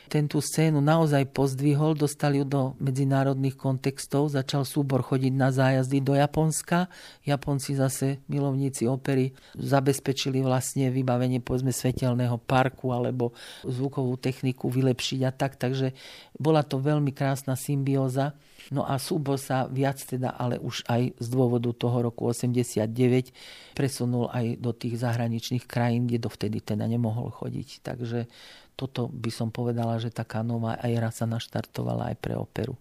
ten 0.09 0.25
tú 0.25 0.41
scénu 0.41 0.81
naozaj 0.81 1.29
pozdvihol, 1.37 1.93
dostali 1.93 2.41
ju 2.41 2.47
do 2.49 2.63
medzinárodných 2.81 3.55
kontextov, 3.55 4.33
začal 4.33 4.65
súbor 4.65 5.05
chodiť 5.05 5.33
na 5.37 5.53
zájazdy 5.53 6.01
do 6.01 6.17
Japonska. 6.17 6.89
Japonci 7.29 7.77
zase, 7.77 8.25
milovníci 8.33 8.89
opery, 8.89 9.37
zabezpečili 9.55 10.41
vlastne 10.41 10.89
vybavenie 10.89 11.45
povedzme 11.45 11.71
svetelného 11.71 12.41
parku 12.41 12.91
alebo 12.97 13.37
zvukovú 13.69 14.17
techniku 14.17 14.73
vylepšiť 14.73 15.21
a 15.29 15.31
tak, 15.31 15.61
takže 15.61 15.93
bola 16.41 16.65
to 16.65 16.81
veľmi 16.81 17.13
krásna 17.13 17.53
symbióza. 17.53 18.33
No 18.69 18.85
a 18.85 19.01
súbor 19.01 19.41
sa 19.41 19.69
viac 19.69 20.01
teda, 20.01 20.35
ale 20.35 20.61
už 20.61 20.85
aj 20.89 21.17
z 21.17 21.27
dôvodu 21.29 21.73
toho 21.73 22.11
roku 22.11 22.29
89 22.29 23.33
presunul 23.73 24.29
aj 24.29 24.61
do 24.61 24.75
tých 24.77 25.01
zahraničných 25.01 25.65
krajín, 25.65 26.05
kde 26.09 26.25
dovtedy 26.25 26.61
teda 26.61 26.85
nemohol 26.85 27.33
chodiť. 27.33 27.81
Takže 27.81 28.29
toto 28.79 29.11
by 29.11 29.31
som 29.35 29.51
povedala, 29.51 29.99
že 29.99 30.15
taká 30.15 30.47
nová 30.47 30.79
éra 30.87 31.11
sa 31.11 31.27
naštartovala 31.27 32.15
aj 32.15 32.17
pre 32.23 32.39
operu. 32.39 32.79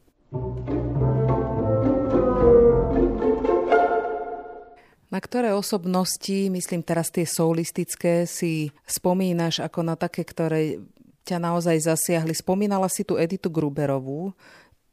Na 5.09 5.17
ktoré 5.23 5.57
osobnosti, 5.57 6.51
myslím 6.53 6.85
teraz 6.85 7.09
tie 7.09 7.25
soulistické, 7.25 8.29
si 8.29 8.69
spomínaš 8.85 9.65
ako 9.65 9.81
na 9.81 9.95
také, 9.97 10.21
ktoré 10.21 10.77
ťa 11.25 11.41
naozaj 11.41 11.81
zasiahli? 11.81 12.37
Spomínala 12.37 12.85
si 12.91 13.01
tu 13.01 13.17
Editu 13.17 13.49
Gruberovú, 13.49 14.37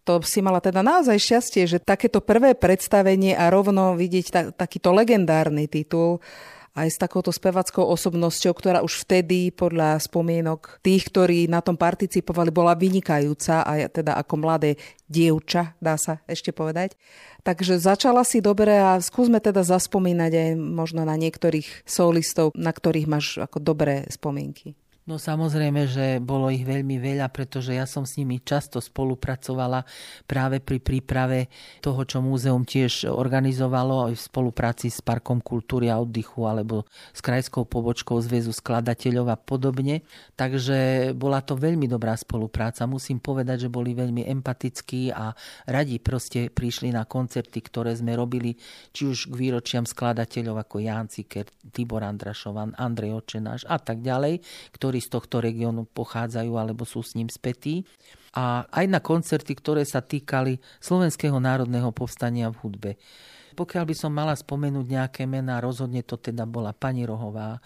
to 0.04 0.20
si 0.20 0.44
mala 0.44 0.60
teda 0.60 0.84
naozaj 0.84 1.16
šťastie, 1.16 1.64
že 1.64 1.78
takéto 1.80 2.20
prvé 2.20 2.52
predstavenie 2.52 3.32
a 3.32 3.48
rovno 3.48 3.96
vidieť 3.96 4.26
ta, 4.28 4.40
takýto 4.52 4.92
legendárny 4.92 5.64
titul 5.64 6.20
aj 6.74 6.88
s 6.90 6.98
takouto 6.98 7.30
spevackou 7.30 7.86
osobnosťou, 7.86 8.50
ktorá 8.50 8.82
už 8.82 9.06
vtedy 9.06 9.54
podľa 9.54 10.02
spomienok 10.02 10.82
tých, 10.82 11.06
ktorí 11.06 11.46
na 11.46 11.62
tom 11.62 11.78
participovali, 11.78 12.50
bola 12.50 12.74
vynikajúca 12.74 13.62
a 13.62 13.86
teda 13.86 14.18
ako 14.18 14.34
mladé 14.42 14.74
dievča, 15.06 15.78
dá 15.78 15.94
sa 15.94 16.18
ešte 16.26 16.50
povedať. 16.50 16.98
Takže 17.46 17.78
začala 17.78 18.26
si 18.26 18.42
dobre 18.42 18.74
a 18.74 18.98
skúsme 18.98 19.38
teda 19.38 19.62
zaspomínať 19.62 20.32
aj 20.34 20.50
možno 20.58 21.06
na 21.06 21.14
niektorých 21.14 21.86
solistov, 21.86 22.50
na 22.58 22.74
ktorých 22.74 23.06
máš 23.06 23.38
ako 23.38 23.62
dobré 23.62 24.10
spomienky. 24.10 24.74
No 25.04 25.20
samozrejme, 25.20 25.84
že 25.84 26.16
bolo 26.16 26.48
ich 26.48 26.64
veľmi 26.64 26.96
veľa, 26.96 27.28
pretože 27.28 27.76
ja 27.76 27.84
som 27.84 28.08
s 28.08 28.16
nimi 28.16 28.40
často 28.40 28.80
spolupracovala 28.80 29.84
práve 30.24 30.64
pri 30.64 30.80
príprave 30.80 31.52
toho, 31.84 32.08
čo 32.08 32.24
múzeum 32.24 32.64
tiež 32.64 33.12
organizovalo 33.12 34.08
aj 34.08 34.16
v 34.16 34.24
spolupráci 34.32 34.88
s 34.88 35.04
Parkom 35.04 35.44
kultúry 35.44 35.92
a 35.92 36.00
oddychu 36.00 36.48
alebo 36.48 36.88
s 37.12 37.20
krajskou 37.20 37.68
pobočkou 37.68 38.16
Zväzu 38.16 38.56
skladateľov 38.56 39.28
a 39.28 39.36
podobne. 39.36 40.08
Takže 40.40 41.12
bola 41.12 41.44
to 41.44 41.52
veľmi 41.52 41.84
dobrá 41.84 42.16
spolupráca. 42.16 42.88
Musím 42.88 43.20
povedať, 43.20 43.68
že 43.68 43.74
boli 43.74 43.92
veľmi 43.92 44.24
empatickí 44.24 45.12
a 45.12 45.36
radi 45.68 46.00
proste 46.00 46.48
prišli 46.48 46.96
na 46.96 47.04
koncerty, 47.04 47.60
ktoré 47.60 47.92
sme 47.92 48.16
robili 48.16 48.56
či 48.96 49.04
už 49.04 49.28
k 49.28 49.36
výročiam 49.36 49.84
skladateľov 49.84 50.64
ako 50.64 50.80
Ján 50.80 51.12
Ciker, 51.12 51.44
Tibor 51.76 52.00
Andrašovan, 52.08 52.72
Andrej 52.80 53.20
Očenáš 53.20 53.68
a 53.68 53.76
tak 53.76 54.00
ďalej, 54.00 54.40
ktorí 54.72 54.93
ktorí 54.94 55.10
z 55.10 55.10
tohto 55.10 55.42
regiónu 55.42 55.90
pochádzajú 55.90 56.54
alebo 56.54 56.86
sú 56.86 57.02
s 57.02 57.18
ním 57.18 57.26
spätí. 57.26 57.82
A 58.30 58.62
aj 58.70 58.86
na 58.86 59.02
koncerty, 59.02 59.50
ktoré 59.58 59.82
sa 59.82 59.98
týkali 59.98 60.62
Slovenského 60.78 61.34
národného 61.42 61.90
povstania 61.90 62.46
v 62.54 62.62
hudbe. 62.62 62.90
Pokiaľ 63.58 63.84
by 63.90 63.94
som 63.98 64.14
mala 64.14 64.38
spomenúť 64.38 64.86
nejaké 64.86 65.22
mená, 65.26 65.58
rozhodne 65.58 66.06
to 66.06 66.14
teda 66.14 66.46
bola 66.46 66.70
pani 66.70 67.02
Rohová, 67.02 67.58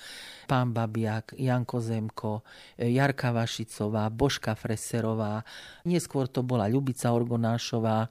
pán 0.48 0.72
Babiak, 0.72 1.36
Janko 1.36 1.84
Zemko, 1.84 2.32
Jarka 2.80 3.28
Vašicová, 3.36 4.08
Božka 4.08 4.56
Freserová, 4.56 5.44
neskôr 5.84 6.32
to 6.32 6.40
bola 6.40 6.64
Ľubica 6.64 7.12
Orgonášová, 7.12 8.08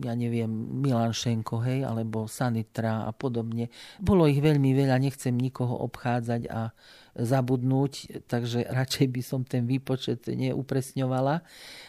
ja 0.00 0.12
neviem, 0.16 0.48
Milan 0.80 1.16
Šenko, 1.16 1.64
hej, 1.64 1.84
alebo 1.84 2.28
Sanitra 2.28 3.08
a 3.08 3.12
podobne. 3.12 3.72
Bolo 4.00 4.28
ich 4.28 4.40
veľmi 4.40 4.72
veľa, 4.72 5.00
nechcem 5.00 5.32
nikoho 5.36 5.80
obchádzať 5.84 6.48
a 6.48 6.72
zabudnúť, 7.18 8.22
takže 8.30 8.66
radšej 8.70 9.06
by 9.10 9.22
som 9.24 9.40
ten 9.42 9.66
výpočet 9.66 10.26
neupresňovala. 10.26 11.42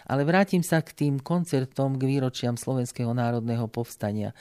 Ale 0.09 0.21
vrátim 0.25 0.65
sa 0.65 0.81
k 0.81 0.93
tým 0.93 1.15
koncertom 1.21 1.97
k 1.97 2.03
výročiam 2.09 2.57
Slovenského 2.57 3.13
národného 3.13 3.69
povstania. 3.69 4.33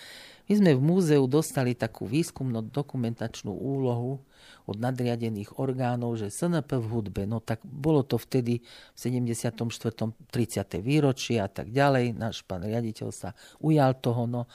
My 0.51 0.59
sme 0.59 0.73
v 0.75 0.83
múzeu 0.83 1.23
dostali 1.31 1.79
takú 1.79 2.11
výskumno-dokumentačnú 2.11 3.55
úlohu 3.55 4.19
od 4.67 4.77
nadriadených 4.83 5.63
orgánov, 5.63 6.19
že 6.19 6.27
SNP 6.27 6.75
v 6.75 6.87
hudbe, 6.91 7.23
no 7.23 7.39
tak 7.39 7.63
bolo 7.63 8.03
to 8.03 8.19
vtedy 8.19 8.59
v 8.67 8.99
74. 8.99 9.55
30. 9.55 10.83
výročie 10.83 11.39
a 11.39 11.47
tak 11.47 11.71
ďalej. 11.71 12.19
Náš 12.19 12.43
pán 12.43 12.67
riaditeľ 12.67 13.09
sa 13.15 13.39
ujal 13.63 13.95
toho, 14.03 14.27
no 14.27 14.51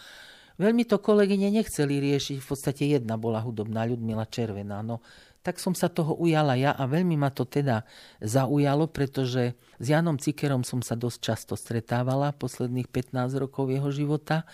Veľmi 0.56 0.88
to 0.88 1.04
kolegyne 1.04 1.52
nechceli 1.52 2.00
riešiť, 2.00 2.40
v 2.40 2.48
podstate 2.48 2.88
jedna 2.88 3.20
bola 3.20 3.44
hudobná 3.44 3.84
Ľudmila 3.92 4.24
Červená. 4.32 4.80
No, 4.80 5.04
tak 5.46 5.62
som 5.62 5.78
sa 5.78 5.94
toho 5.94 6.18
ujala 6.18 6.58
ja 6.58 6.74
a 6.74 6.90
veľmi 6.90 7.14
ma 7.22 7.30
to 7.30 7.46
teda 7.46 7.86
zaujalo, 8.18 8.90
pretože 8.90 9.54
s 9.78 9.86
Janom 9.86 10.18
Cikerom 10.18 10.66
som 10.66 10.82
sa 10.82 10.98
dosť 10.98 11.20
často 11.22 11.54
stretávala 11.54 12.34
posledných 12.34 12.90
15 12.90 13.38
rokov 13.38 13.70
jeho 13.70 13.94
života 13.94 14.50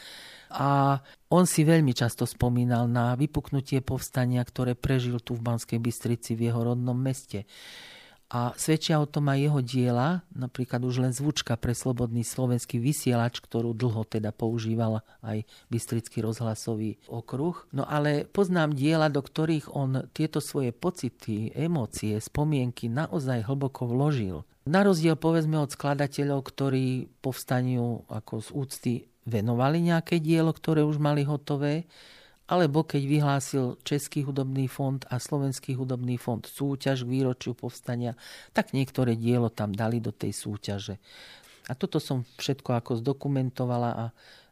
a 0.52 1.00
on 1.32 1.48
si 1.48 1.64
veľmi 1.64 1.96
často 1.96 2.28
spomínal 2.28 2.92
na 2.92 3.16
vypuknutie 3.16 3.80
povstania, 3.80 4.44
ktoré 4.44 4.76
prežil 4.76 5.24
tu 5.24 5.40
v 5.40 5.48
Banskej 5.48 5.80
Bystrici 5.80 6.36
v 6.36 6.52
jeho 6.52 6.60
rodnom 6.60 7.00
meste. 7.00 7.48
A 8.32 8.56
svedčia 8.56 8.96
o 8.96 9.04
tom 9.04 9.28
aj 9.28 9.44
jeho 9.44 9.60
diela, 9.60 10.24
napríklad 10.32 10.80
už 10.88 11.04
len 11.04 11.12
zvučka 11.12 11.60
pre 11.60 11.76
slobodný 11.76 12.24
slovenský 12.24 12.80
vysielač, 12.80 13.44
ktorú 13.44 13.76
dlho 13.76 14.08
teda 14.08 14.32
používal 14.32 15.04
aj 15.20 15.44
Bystrický 15.68 16.24
rozhlasový 16.24 16.96
okruh. 17.12 17.60
No 17.76 17.84
ale 17.84 18.24
poznám 18.24 18.72
diela, 18.72 19.12
do 19.12 19.20
ktorých 19.20 19.76
on 19.76 20.08
tieto 20.16 20.40
svoje 20.40 20.72
pocity, 20.72 21.52
emócie, 21.52 22.16
spomienky 22.24 22.88
naozaj 22.88 23.44
hlboko 23.52 23.92
vložil. 23.92 24.48
Na 24.64 24.88
rozdiel 24.88 25.20
povedzme 25.20 25.60
od 25.60 25.76
skladateľov, 25.76 26.48
ktorí 26.48 27.12
povstaniu 27.20 28.08
ako 28.08 28.34
z 28.40 28.50
úcty 28.56 28.94
venovali 29.28 29.92
nejaké 29.92 30.24
dielo, 30.24 30.56
ktoré 30.56 30.88
už 30.88 31.04
mali 31.04 31.28
hotové, 31.28 31.84
alebo 32.52 32.84
keď 32.84 33.02
vyhlásil 33.08 33.80
Český 33.88 34.28
hudobný 34.28 34.68
fond 34.68 35.00
a 35.08 35.24
Slovenský 35.24 35.80
hudobný 35.80 36.20
fond 36.20 36.44
súťaž 36.44 37.08
k 37.08 37.12
výročiu 37.16 37.56
povstania, 37.56 38.20
tak 38.52 38.76
niektoré 38.76 39.16
dielo 39.16 39.48
tam 39.48 39.72
dali 39.72 40.04
do 40.04 40.12
tej 40.12 40.36
súťaže. 40.36 41.00
A 41.72 41.80
toto 41.80 42.04
som 42.04 42.28
všetko 42.36 42.76
ako 42.76 43.00
zdokumentovala 43.00 43.90
a 43.96 44.06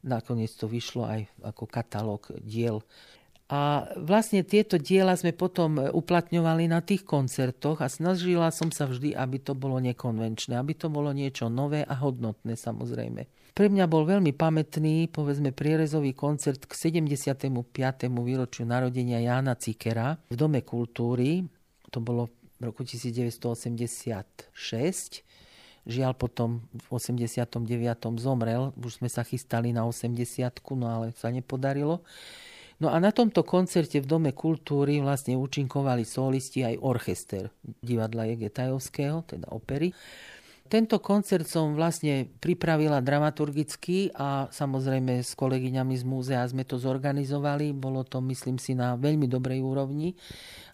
nakoniec 0.08 0.56
to 0.56 0.72
vyšlo 0.72 1.04
aj 1.04 1.28
ako 1.44 1.68
katalóg 1.68 2.32
diel. 2.40 2.80
A 3.50 3.90
vlastne 3.98 4.46
tieto 4.46 4.80
diela 4.80 5.18
sme 5.18 5.34
potom 5.34 5.82
uplatňovali 5.82 6.70
na 6.70 6.80
tých 6.86 7.04
koncertoch 7.04 7.82
a 7.84 7.92
snažila 7.92 8.54
som 8.54 8.70
sa 8.72 8.86
vždy, 8.88 9.12
aby 9.12 9.42
to 9.42 9.58
bolo 9.58 9.82
nekonvenčné, 9.82 10.56
aby 10.56 10.78
to 10.78 10.88
bolo 10.88 11.12
niečo 11.12 11.52
nové 11.52 11.84
a 11.84 11.98
hodnotné 11.98 12.56
samozrejme. 12.56 13.26
Pre 13.60 13.68
mňa 13.68 13.92
bol 13.92 14.08
veľmi 14.08 14.32
pamätný, 14.32 15.12
povedzme, 15.12 15.52
prierezový 15.52 16.16
koncert 16.16 16.64
k 16.64 16.72
75. 16.72 17.52
výročiu 18.08 18.64
narodenia 18.64 19.20
Jána 19.20 19.60
Cikera 19.60 20.16
v 20.32 20.36
Dome 20.40 20.64
kultúry. 20.64 21.44
To 21.92 22.00
bolo 22.00 22.32
v 22.56 22.72
roku 22.72 22.88
1986. 22.88 24.56
Žiaľ 25.84 26.12
potom 26.16 26.64
v 26.72 26.86
89. 26.88 27.68
zomrel, 28.16 28.72
už 28.80 29.04
sme 29.04 29.12
sa 29.12 29.28
chystali 29.28 29.76
na 29.76 29.84
80, 29.84 30.56
no 30.80 30.88
ale 30.88 31.12
sa 31.20 31.28
nepodarilo. 31.28 32.00
No 32.80 32.96
a 32.96 32.98
na 33.04 33.12
tomto 33.12 33.44
koncerte 33.44 34.00
v 34.00 34.08
Dome 34.08 34.32
kultúry 34.32 35.04
vlastne 35.04 35.36
účinkovali 35.36 36.08
solisti 36.08 36.64
aj 36.64 36.80
orchester 36.80 37.52
divadla 37.84 38.24
Jege 38.24 38.56
Tajovského, 38.56 39.28
teda 39.28 39.52
opery. 39.52 39.92
Tento 40.70 41.02
koncert 41.02 41.50
som 41.50 41.74
vlastne 41.74 42.30
pripravila 42.30 43.02
dramaturgicky 43.02 44.14
a 44.14 44.46
samozrejme 44.54 45.26
s 45.26 45.34
kolegyňami 45.34 45.98
z 45.98 46.06
múzea 46.06 46.46
sme 46.46 46.62
to 46.62 46.78
zorganizovali. 46.78 47.74
Bolo 47.74 48.06
to, 48.06 48.22
myslím 48.30 48.62
si, 48.62 48.78
na 48.78 48.94
veľmi 48.94 49.26
dobrej 49.26 49.66
úrovni. 49.66 50.14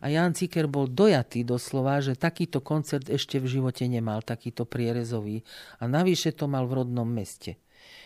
A 0.04 0.12
Jan 0.12 0.36
Ciker 0.36 0.68
bol 0.68 0.92
dojatý 0.92 1.48
doslova, 1.48 2.04
že 2.04 2.20
takýto 2.20 2.60
koncert 2.60 3.08
ešte 3.08 3.40
v 3.40 3.48
živote 3.48 3.88
nemal, 3.88 4.20
takýto 4.20 4.68
prierezový. 4.68 5.48
A 5.80 5.88
navyše 5.88 6.36
to 6.36 6.52
mal 6.52 6.68
v 6.68 6.84
rodnom 6.84 7.08
meste. 7.08 7.56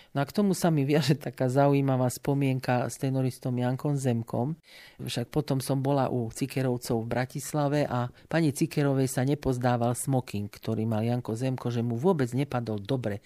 No 0.09 0.25
a 0.25 0.25
k 0.25 0.33
tomu 0.33 0.57
sa 0.57 0.73
mi 0.73 0.89
viaže 0.89 1.13
taká 1.13 1.53
zaujímavá 1.53 2.09
spomienka 2.09 2.89
s 2.89 2.97
tenoristom 2.97 3.53
Jankom 3.53 3.93
Zemkom. 3.93 4.57
Však 4.97 5.29
potom 5.29 5.61
som 5.61 5.85
bola 5.85 6.09
u 6.09 6.33
Cikerovcov 6.33 7.05
v 7.05 7.11
Bratislave 7.13 7.79
a 7.85 8.09
pani 8.25 8.49
Cikerovej 8.49 9.05
sa 9.05 9.21
nepozdával 9.21 9.93
smoking, 9.93 10.49
ktorý 10.49 10.89
mal 10.89 11.05
Janko 11.05 11.37
Zemko, 11.37 11.69
že 11.69 11.85
mu 11.85 11.93
vôbec 11.93 12.25
nepadol 12.33 12.81
dobre. 12.81 13.21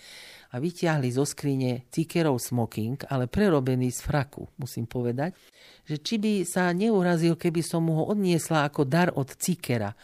A 0.52 0.60
vyťahli 0.60 1.08
zo 1.08 1.24
skrine 1.24 1.88
Cikerov 1.88 2.44
smoking, 2.44 3.00
ale 3.08 3.32
prerobený 3.32 3.88
z 3.96 4.04
fraku, 4.04 4.52
musím 4.60 4.84
povedať, 4.84 5.40
že 5.88 6.04
či 6.04 6.20
by 6.20 6.44
sa 6.44 6.68
neurazil, 6.76 7.40
keby 7.40 7.64
som 7.64 7.88
mu 7.88 8.04
ho 8.04 8.12
odniesla 8.12 8.68
ako 8.68 8.84
dar 8.84 9.08
od 9.16 9.32
Cikera. 9.32 9.96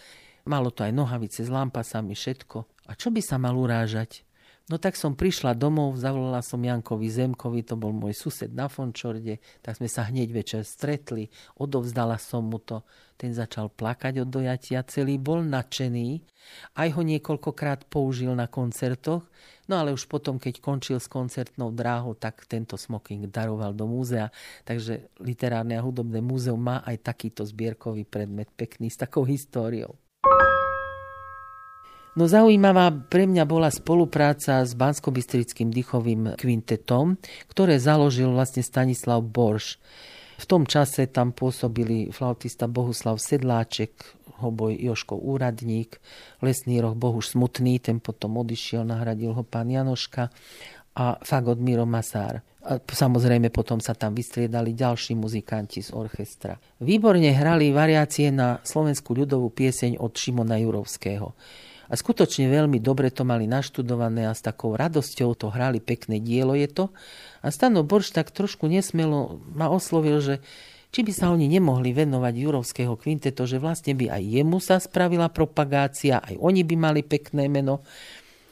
Malo 0.48 0.72
to 0.72 0.88
aj 0.88 0.96
nohavice 0.96 1.44
s 1.44 1.52
lampasami, 1.52 2.16
všetko. 2.16 2.88
A 2.88 2.96
čo 2.96 3.12
by 3.12 3.20
sa 3.20 3.36
mal 3.36 3.60
urážať? 3.60 4.29
No 4.70 4.78
tak 4.78 4.94
som 4.94 5.18
prišla 5.18 5.58
domov, 5.58 5.98
zavolala 5.98 6.46
som 6.46 6.62
Jankovi 6.62 7.10
Zemkovi, 7.10 7.66
to 7.66 7.74
bol 7.74 7.90
môj 7.90 8.14
sused 8.14 8.54
na 8.54 8.70
Fončorde, 8.70 9.42
tak 9.66 9.82
sme 9.82 9.90
sa 9.90 10.06
hneď 10.06 10.30
večer 10.30 10.62
stretli, 10.62 11.34
odovzdala 11.58 12.22
som 12.22 12.46
mu 12.46 12.62
to. 12.62 12.86
Ten 13.18 13.34
začal 13.34 13.74
plakať 13.74 14.22
od 14.22 14.30
dojatia, 14.30 14.86
celý 14.86 15.18
bol 15.18 15.42
nadšený, 15.42 16.22
aj 16.78 16.88
ho 16.94 17.02
niekoľkokrát 17.02 17.90
použil 17.90 18.38
na 18.38 18.46
koncertoch, 18.46 19.26
no 19.66 19.74
ale 19.74 19.90
už 19.90 20.06
potom, 20.06 20.38
keď 20.38 20.62
končil 20.62 21.02
s 21.02 21.10
koncertnou 21.10 21.74
dráhou, 21.74 22.14
tak 22.14 22.46
tento 22.46 22.78
smoking 22.78 23.26
daroval 23.26 23.74
do 23.74 23.90
múzea, 23.90 24.30
takže 24.70 25.10
Literárne 25.18 25.82
a 25.82 25.84
hudobné 25.84 26.22
múzeum 26.22 26.62
má 26.62 26.86
aj 26.86 27.10
takýto 27.10 27.42
zbierkový 27.42 28.06
predmet, 28.06 28.54
pekný, 28.54 28.94
s 28.94 29.02
takou 29.02 29.26
históriou. 29.26 29.98
No 32.18 32.26
zaujímavá 32.26 32.90
pre 33.10 33.30
mňa 33.30 33.46
bola 33.46 33.70
spolupráca 33.70 34.66
s 34.66 34.74
bansko 34.74 35.14
dychovým 35.14 36.34
kvintetom, 36.36 37.22
ktoré 37.48 37.78
založil 37.78 38.34
vlastne 38.34 38.66
Stanislav 38.66 39.22
Borš. 39.22 39.78
V 40.40 40.46
tom 40.48 40.64
čase 40.64 41.12
tam 41.12 41.36
pôsobili 41.36 42.10
flautista 42.16 42.66
Bohuslav 42.66 43.20
Sedláček, 43.20 43.92
hoboj 44.40 44.72
Joško 44.72 45.20
Úradník, 45.20 46.00
lesný 46.40 46.80
roh 46.80 46.96
Bohuš 46.96 47.36
Smutný, 47.36 47.84
ten 47.84 48.00
potom 48.00 48.40
odišiel, 48.40 48.88
nahradil 48.88 49.36
ho 49.36 49.44
pán 49.44 49.68
Janoška 49.68 50.32
a 50.96 51.20
fagot 51.20 51.60
Miro 51.60 51.84
Masár. 51.84 52.42
A 52.60 52.76
samozrejme 52.80 53.52
potom 53.52 53.80
sa 53.80 53.96
tam 53.96 54.16
vystriedali 54.16 54.76
ďalší 54.76 55.16
muzikanti 55.16 55.80
z 55.80 55.96
orchestra. 55.96 56.60
Výborne 56.84 57.32
hrali 57.32 57.72
variácie 57.72 58.32
na 58.32 58.60
slovenskú 58.64 59.16
ľudovú 59.16 59.52
pieseň 59.52 60.00
od 60.00 60.12
Šimona 60.12 60.60
Jurovského. 60.60 61.36
A 61.90 61.98
skutočne 61.98 62.46
veľmi 62.54 62.78
dobre 62.78 63.10
to 63.10 63.26
mali 63.26 63.50
naštudované 63.50 64.30
a 64.30 64.38
s 64.38 64.46
takou 64.46 64.78
radosťou 64.78 65.34
to 65.34 65.50
hrali, 65.50 65.82
pekné 65.82 66.22
dielo 66.22 66.54
je 66.54 66.70
to. 66.70 66.86
A 67.42 67.50
Stano 67.50 67.82
Borš 67.82 68.14
tak 68.14 68.30
trošku 68.30 68.70
nesmelo 68.70 69.42
ma 69.58 69.74
oslovil, 69.74 70.22
že 70.22 70.46
či 70.94 71.02
by 71.02 71.12
sa 71.14 71.34
oni 71.34 71.50
nemohli 71.50 71.90
venovať 71.94 72.34
Jurovského 72.34 72.94
kvinteto, 72.94 73.50
že 73.50 73.62
vlastne 73.62 73.98
by 73.98 74.10
aj 74.10 74.24
jemu 74.26 74.58
sa 74.62 74.78
spravila 74.78 75.30
propagácia, 75.30 76.22
aj 76.22 76.38
oni 76.38 76.62
by 76.66 76.76
mali 76.78 77.02
pekné 77.02 77.50
meno. 77.50 77.82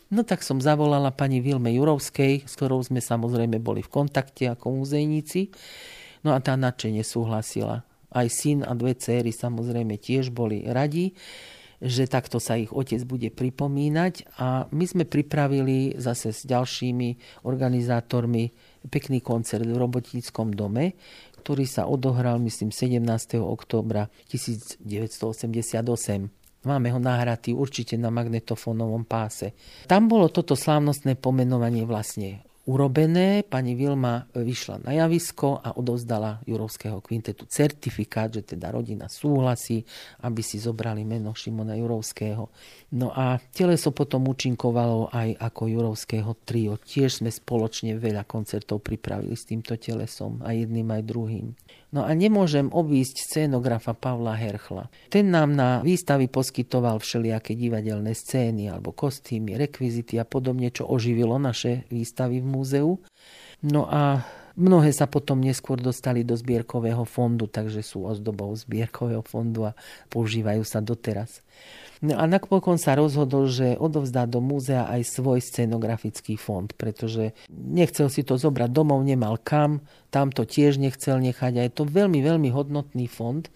No 0.09 0.25
tak 0.25 0.41
som 0.41 0.57
zavolala 0.57 1.13
pani 1.13 1.41
Vilme 1.41 1.69
Jurovskej, 1.73 2.45
s 2.45 2.53
ktorou 2.57 2.81
sme 2.81 3.01
samozrejme 3.01 3.61
boli 3.61 3.85
v 3.85 3.91
kontakte 3.91 4.49
ako 4.49 4.81
muzejníci. 4.81 5.53
No 6.25 6.33
a 6.33 6.39
tá 6.41 6.57
nadšenie 6.57 7.05
súhlasila. 7.05 7.85
Aj 8.07 8.27
syn 8.31 8.63
a 8.63 8.71
dve 8.73 8.95
céry 8.95 9.35
samozrejme 9.35 9.99
tiež 9.99 10.31
boli 10.31 10.63
radi 10.65 11.13
že 11.77 12.09
takto 12.09 12.41
sa 12.41 12.57
ich 12.57 12.73
otec 12.73 13.05
bude 13.05 13.29
pripomínať 13.29 14.33
a 14.41 14.65
my 14.73 14.85
sme 14.89 15.05
pripravili 15.05 15.93
zase 16.01 16.33
s 16.33 16.41
ďalšími 16.49 17.41
organizátormi 17.45 18.49
pekný 18.89 19.21
koncert 19.21 19.67
v 19.67 19.77
Robotickom 19.77 20.57
dome, 20.57 20.97
ktorý 21.43 21.69
sa 21.69 21.85
odohral, 21.85 22.41
myslím, 22.41 22.73
17. 22.73 23.37
októbra 23.37 24.09
1988. 24.31 25.37
Máme 26.65 26.89
ho 26.91 26.99
nahratý 26.99 27.53
určite 27.53 27.95
na 27.95 28.09
magnetofónovom 28.09 29.05
páse. 29.05 29.53
Tam 29.85 30.09
bolo 30.09 30.27
toto 30.33 30.57
slávnostné 30.57 31.15
pomenovanie 31.15 31.85
vlastne 31.85 32.46
urobené. 32.67 33.47
Pani 33.47 33.73
Vilma 33.79 34.27
vyšla 34.35 34.83
na 34.83 34.91
javisko 34.91 35.63
a 35.63 35.71
odovzdala 35.79 36.43
Jurovského 36.43 36.99
kvintetu 36.99 37.47
certifikát, 37.47 38.27
že 38.27 38.43
teda 38.43 38.75
rodina 38.75 39.07
súhlasí, 39.07 39.87
aby 40.27 40.43
si 40.43 40.59
zobrali 40.59 41.07
meno 41.07 41.31
Šimona 41.31 41.79
Jurovského. 41.79 42.51
No 42.91 43.15
a 43.15 43.39
teleso 43.55 43.95
potom 43.95 44.27
účinkovalo 44.27 45.07
aj 45.15 45.39
ako 45.39 45.71
Jurovského 45.71 46.31
trio. 46.43 46.75
Tiež 46.75 47.23
sme 47.23 47.31
spoločne 47.31 47.95
veľa 47.95 48.27
koncertov 48.27 48.83
pripravili 48.83 49.33
s 49.33 49.47
týmto 49.47 49.79
telesom, 49.79 50.43
aj 50.43 50.67
jedným, 50.67 50.91
aj 50.91 51.03
druhým. 51.07 51.47
No 51.95 52.03
a 52.03 52.11
nemôžem 52.11 52.67
obísť 52.67 53.23
scénografa 53.23 53.95
Pavla 53.95 54.35
Herchla. 54.35 54.91
Ten 55.07 55.31
nám 55.31 55.55
na 55.55 55.79
výstavy 55.79 56.27
poskytoval 56.27 56.99
všelijaké 56.99 57.55
divadelné 57.55 58.11
scény 58.11 58.67
alebo 58.67 58.91
kostýmy, 58.91 59.55
rekvizity 59.55 60.19
a 60.19 60.27
podobne, 60.27 60.67
čo 60.67 60.83
oživilo 60.83 61.39
naše 61.39 61.87
výstavy 61.87 62.43
v 62.43 62.47
múzeu. 62.47 62.91
No 63.63 63.87
a 63.87 64.27
Mnohé 64.57 64.89
sa 64.89 65.05
potom 65.05 65.37
neskôr 65.37 65.77
dostali 65.77 66.25
do 66.25 66.33
zbierkového 66.33 67.05
fondu, 67.05 67.45
takže 67.45 67.85
sú 67.85 68.09
ozdobou 68.09 68.49
zbierkového 68.57 69.21
fondu 69.21 69.69
a 69.69 69.77
používajú 70.09 70.65
sa 70.65 70.81
doteraz. 70.81 71.45
No 72.01 72.13
a 72.17 72.29
napokon 72.29 72.77
sa 72.77 72.93
rozhodol, 72.93 73.49
že 73.49 73.73
odovzdá 73.73 74.29
do 74.29 74.37
múzea 74.37 74.85
aj 74.85 75.01
svoj 75.17 75.41
scenografický 75.41 76.37
fond, 76.37 76.69
pretože 76.77 77.33
nechcel 77.49 78.13
si 78.13 78.21
to 78.21 78.37
zobrať 78.37 78.69
domov, 78.69 79.01
nemal 79.01 79.41
kam, 79.41 79.81
tam 80.13 80.29
to 80.29 80.45
tiež 80.45 80.77
nechcel 80.77 81.17
nechať 81.17 81.53
a 81.57 81.65
je 81.65 81.73
to 81.73 81.83
veľmi, 81.89 82.21
veľmi 82.21 82.49
hodnotný 82.53 83.09
fond 83.09 83.49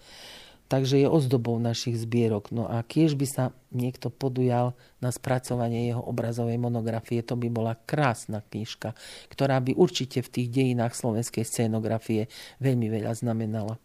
takže 0.72 1.04
je 1.04 1.08
ozdobou 1.08 1.60
našich 1.60 2.00
zbierok. 2.00 2.48
No 2.48 2.64
a 2.64 2.80
kiež 2.80 3.12
by 3.12 3.28
sa 3.28 3.44
niekto 3.76 4.08
podujal 4.08 4.72
na 5.04 5.12
spracovanie 5.12 5.92
jeho 5.92 6.00
obrazovej 6.00 6.56
monografie, 6.56 7.20
to 7.20 7.36
by 7.36 7.52
bola 7.52 7.76
krásna 7.84 8.40
knižka, 8.40 8.96
ktorá 9.28 9.60
by 9.60 9.76
určite 9.76 10.24
v 10.24 10.32
tých 10.32 10.48
dejinách 10.48 10.96
slovenskej 10.96 11.44
scénografie 11.44 12.32
veľmi 12.64 12.88
veľa 12.88 13.12
znamenala. 13.12 13.76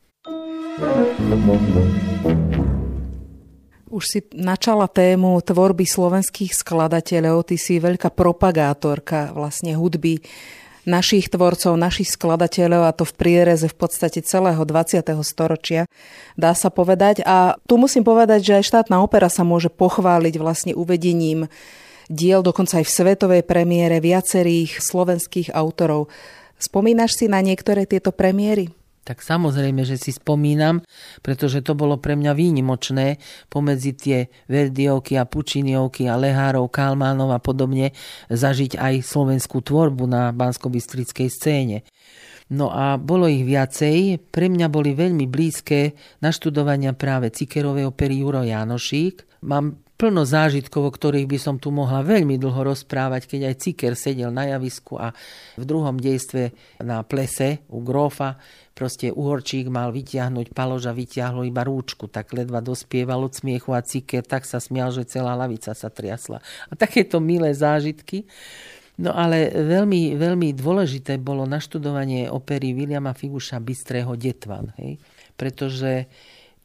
Už 3.88 4.04
si 4.04 4.20
načala 4.36 4.92
tému 4.92 5.40
tvorby 5.40 5.88
slovenských 5.88 6.52
skladateľov, 6.52 7.48
ty 7.48 7.56
si 7.56 7.80
veľká 7.80 8.12
propagátorka 8.12 9.32
vlastne 9.32 9.80
hudby 9.80 10.20
našich 10.84 11.32
tvorcov, 11.32 11.80
našich 11.80 12.12
skladateľov 12.12 12.84
a 12.84 12.96
to 12.96 13.08
v 13.08 13.14
priereze 13.16 13.68
v 13.72 13.76
podstate 13.80 14.24
celého 14.28 14.60
20. 14.60 15.04
storočia, 15.24 15.88
dá 16.36 16.52
sa 16.52 16.68
povedať. 16.68 17.24
A 17.24 17.56
tu 17.64 17.80
musím 17.80 18.04
povedať, 18.04 18.44
že 18.44 18.56
aj 18.60 18.68
štátna 18.68 19.00
opera 19.00 19.32
sa 19.32 19.48
môže 19.48 19.72
pochváliť 19.72 20.36
vlastne 20.36 20.76
uvedením 20.76 21.48
diel 22.08 22.40
dokonca 22.44 22.80
aj 22.80 22.88
v 22.88 22.96
svetovej 23.04 23.44
premiére 23.44 24.00
viacerých 24.00 24.80
slovenských 24.80 25.52
autorov. 25.52 26.08
Spomínaš 26.60 27.20
si 27.20 27.32
na 27.32 27.44
niektoré 27.44 27.88
tieto 27.88 28.16
premiéry? 28.16 28.77
Tak 29.08 29.24
samozrejme, 29.24 29.88
že 29.88 29.96
si 29.96 30.12
spomínam, 30.12 30.84
pretože 31.24 31.64
to 31.64 31.80
bolo 31.80 31.96
pre 31.96 32.20
mňa 32.20 32.36
výnimočné 32.36 33.24
pomedzi 33.48 33.96
tie 33.96 34.28
Verdiovky 34.52 35.16
a 35.16 35.24
Pučiniovky 35.24 36.12
a 36.12 36.20
Lehárov, 36.20 36.68
Kalmánov 36.68 37.32
a 37.32 37.40
podobne 37.40 37.96
zažiť 38.28 38.76
aj 38.76 39.08
slovenskú 39.08 39.64
tvorbu 39.64 40.12
na 40.12 40.36
bansko 40.36 40.68
scéne. 41.32 41.88
No 42.52 42.68
a 42.68 43.00
bolo 43.00 43.32
ich 43.32 43.48
viacej. 43.48 44.28
Pre 44.28 44.48
mňa 44.52 44.68
boli 44.68 44.92
veľmi 44.92 45.24
blízke 45.28 45.96
naštudovania 46.20 46.92
práve 46.92 47.32
Cikerovej 47.32 47.88
opery 47.88 48.24
Juro 48.24 48.44
Janošík. 48.44 49.44
Mám 49.48 49.87
plno 49.98 50.30
zážitkov, 50.30 50.82
o 50.88 50.92
ktorých 50.94 51.26
by 51.26 51.40
som 51.42 51.56
tu 51.58 51.74
mohla 51.74 52.06
veľmi 52.06 52.38
dlho 52.38 52.70
rozprávať, 52.70 53.26
keď 53.26 53.42
aj 53.50 53.56
Ciker 53.58 53.94
sedel 53.98 54.30
na 54.30 54.46
javisku 54.46 54.94
a 55.02 55.10
v 55.58 55.64
druhom 55.66 55.98
dejstve 55.98 56.54
na 56.86 57.02
plese 57.02 57.66
u 57.74 57.82
Grófa 57.82 58.38
proste 58.78 59.10
uhorčík 59.10 59.74
mal 59.74 59.90
vyťahnuť, 59.90 60.54
paloža 60.54 60.94
vyťahlo 60.94 61.42
iba 61.50 61.66
rúčku, 61.66 62.06
tak 62.06 62.30
ledva 62.38 62.62
dospieval 62.62 63.26
od 63.26 63.34
smiechu 63.34 63.74
a 63.74 63.82
Ciker 63.82 64.22
tak 64.22 64.46
sa 64.46 64.62
smial, 64.62 64.94
že 64.94 65.10
celá 65.10 65.34
lavica 65.34 65.74
sa 65.74 65.90
triasla. 65.90 66.46
A 66.70 66.74
takéto 66.78 67.18
milé 67.18 67.58
zážitky. 67.58 68.30
No 69.02 69.14
ale 69.14 69.50
veľmi, 69.54 70.14
veľmi 70.18 70.54
dôležité 70.58 71.18
bolo 71.22 71.46
naštudovanie 71.46 72.30
opery 72.30 72.74
Williama 72.74 73.14
Figuša 73.18 73.62
Bystrého 73.62 74.14
Detvan, 74.18 74.74
hej? 74.78 74.98
pretože 75.38 76.10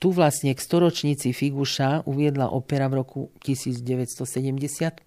tu 0.03 0.11
vlastne 0.11 0.51
k 0.51 0.59
storočnici 0.59 1.31
Figuša 1.31 2.11
uviedla 2.11 2.51
opera 2.51 2.91
v 2.91 3.07
roku 3.07 3.31
1975. 3.47 5.07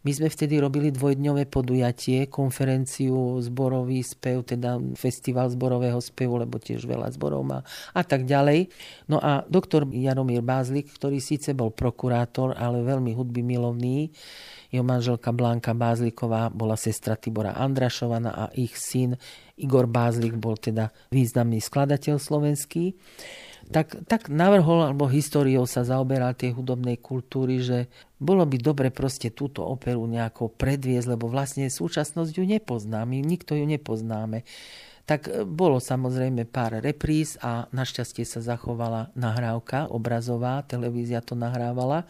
My 0.00 0.10
sme 0.16 0.32
vtedy 0.32 0.56
robili 0.56 0.88
dvojdňové 0.88 1.44
podujatie, 1.44 2.24
konferenciu, 2.32 3.36
zborový 3.44 4.00
spev, 4.00 4.48
teda 4.48 4.80
festival 4.96 5.52
zborového 5.52 6.00
spevu, 6.00 6.40
lebo 6.40 6.56
tiež 6.56 6.88
veľa 6.88 7.12
zborov 7.12 7.44
má 7.44 7.60
a 7.92 8.00
tak 8.00 8.24
ďalej. 8.24 8.72
No 9.12 9.20
a 9.20 9.44
doktor 9.44 9.84
Jaromír 9.92 10.40
Bázlik, 10.40 10.88
ktorý 10.88 11.20
síce 11.20 11.52
bol 11.52 11.68
prokurátor, 11.68 12.56
ale 12.56 12.80
veľmi 12.80 13.12
hudby 13.12 13.44
milovný, 13.44 14.08
jeho 14.72 14.84
manželka 14.88 15.36
Blanka 15.36 15.76
Bázliková 15.76 16.48
bola 16.48 16.80
sestra 16.80 17.12
Tibora 17.20 17.52
Andrašovana 17.60 18.32
a 18.32 18.44
ich 18.56 18.72
syn 18.72 19.20
Igor 19.58 19.90
Bázlik 19.90 20.38
bol 20.38 20.54
teda 20.54 20.94
významný 21.10 21.58
skladateľ 21.58 22.22
slovenský 22.22 22.94
tak, 23.68 24.00
tak 24.08 24.32
navrhol, 24.32 24.80
alebo 24.88 25.04
históriou 25.04 25.68
sa 25.68 25.84
zaoberal 25.84 26.32
tej 26.32 26.56
hudobnej 26.56 26.96
kultúry, 26.96 27.60
že 27.60 27.92
bolo 28.16 28.48
by 28.48 28.56
dobre 28.56 28.88
proste 28.88 29.28
túto 29.28 29.60
operu 29.60 30.08
nejako 30.08 30.48
predviesť, 30.48 31.12
lebo 31.12 31.28
vlastne 31.28 31.68
súčasnosť 31.68 32.32
ju 32.32 32.44
nepoznáme, 32.48 33.20
nikto 33.20 33.52
ju 33.52 33.68
nepoznáme. 33.68 34.48
Tak 35.04 35.28
e, 35.28 35.44
bolo 35.44 35.84
samozrejme 35.84 36.48
pár 36.48 36.80
repríz 36.80 37.36
a 37.44 37.68
našťastie 37.68 38.24
sa 38.24 38.40
zachovala 38.40 39.12
nahrávka 39.12 39.92
obrazová, 39.92 40.64
televízia 40.64 41.20
to 41.20 41.36
nahrávala. 41.36 42.08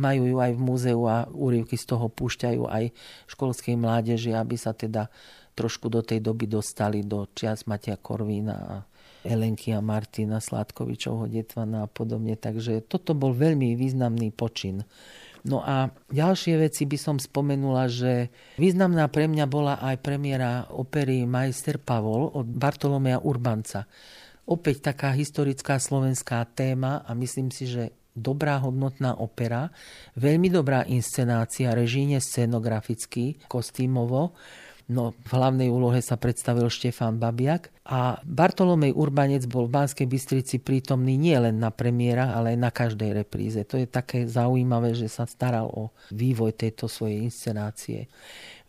Majú 0.00 0.28
ju 0.28 0.36
aj 0.40 0.52
v 0.56 0.60
múzeu 0.60 1.00
a 1.08 1.28
úrivky 1.28 1.76
z 1.76 1.92
toho 1.92 2.08
púšťajú 2.08 2.68
aj 2.68 2.92
školskej 3.32 3.76
mládeži, 3.80 4.32
aby 4.32 4.56
sa 4.56 4.76
teda 4.76 5.08
trošku 5.56 5.88
do 5.88 6.04
tej 6.04 6.20
doby 6.20 6.44
dostali 6.44 7.00
do 7.00 7.24
čias 7.32 7.64
Matia 7.64 7.96
Korvína 7.96 8.56
a 8.60 8.76
Elenky 9.26 9.74
a 9.74 9.80
Martina 9.80 10.38
Sládkovičovho 10.38 11.26
detvana 11.26 11.88
a 11.88 11.90
podobne. 11.90 12.36
Takže 12.38 12.84
toto 12.86 13.16
bol 13.16 13.34
veľmi 13.34 13.74
významný 13.74 14.30
počin. 14.30 14.86
No 15.46 15.62
a 15.62 15.90
ďalšie 16.10 16.58
veci 16.58 16.86
by 16.86 16.98
som 16.98 17.16
spomenula, 17.22 17.86
že 17.86 18.28
významná 18.58 19.06
pre 19.08 19.30
mňa 19.30 19.46
bola 19.46 19.78
aj 19.78 20.02
premiéra 20.02 20.66
opery 20.74 21.22
Majster 21.22 21.78
Pavol 21.78 22.34
od 22.34 22.46
Bartolomea 22.46 23.22
Urbanca. 23.22 23.86
Opäť 24.46 24.90
taká 24.90 25.14
historická 25.14 25.78
slovenská 25.78 26.42
téma 26.54 27.02
a 27.06 27.14
myslím 27.14 27.50
si, 27.50 27.66
že 27.66 27.94
dobrá 28.16 28.58
hodnotná 28.58 29.18
opera, 29.20 29.70
veľmi 30.18 30.48
dobrá 30.48 30.82
inscenácia, 30.88 31.76
režíne 31.76 32.18
scenograficky, 32.18 33.38
kostýmovo 33.46 34.32
No, 34.86 35.18
v 35.18 35.30
hlavnej 35.34 35.66
úlohe 35.66 35.98
sa 35.98 36.14
predstavil 36.14 36.70
Štefán 36.70 37.18
Babiak 37.18 37.74
a 37.90 38.22
Bartolomej 38.22 38.94
Urbanec 38.94 39.42
bol 39.50 39.66
v 39.66 39.74
Banskej 39.82 40.06
Bystrici 40.06 40.62
prítomný 40.62 41.18
nie 41.18 41.34
len 41.34 41.58
na 41.58 41.74
premiéra, 41.74 42.30
ale 42.30 42.54
aj 42.54 42.58
na 42.62 42.70
každej 42.70 43.10
repríze. 43.18 43.58
To 43.66 43.82
je 43.82 43.90
také 43.90 44.30
zaujímavé, 44.30 44.94
že 44.94 45.10
sa 45.10 45.26
staral 45.26 45.66
o 45.74 45.90
vývoj 46.14 46.54
tejto 46.54 46.86
svojej 46.86 47.18
inscenácie. 47.18 48.06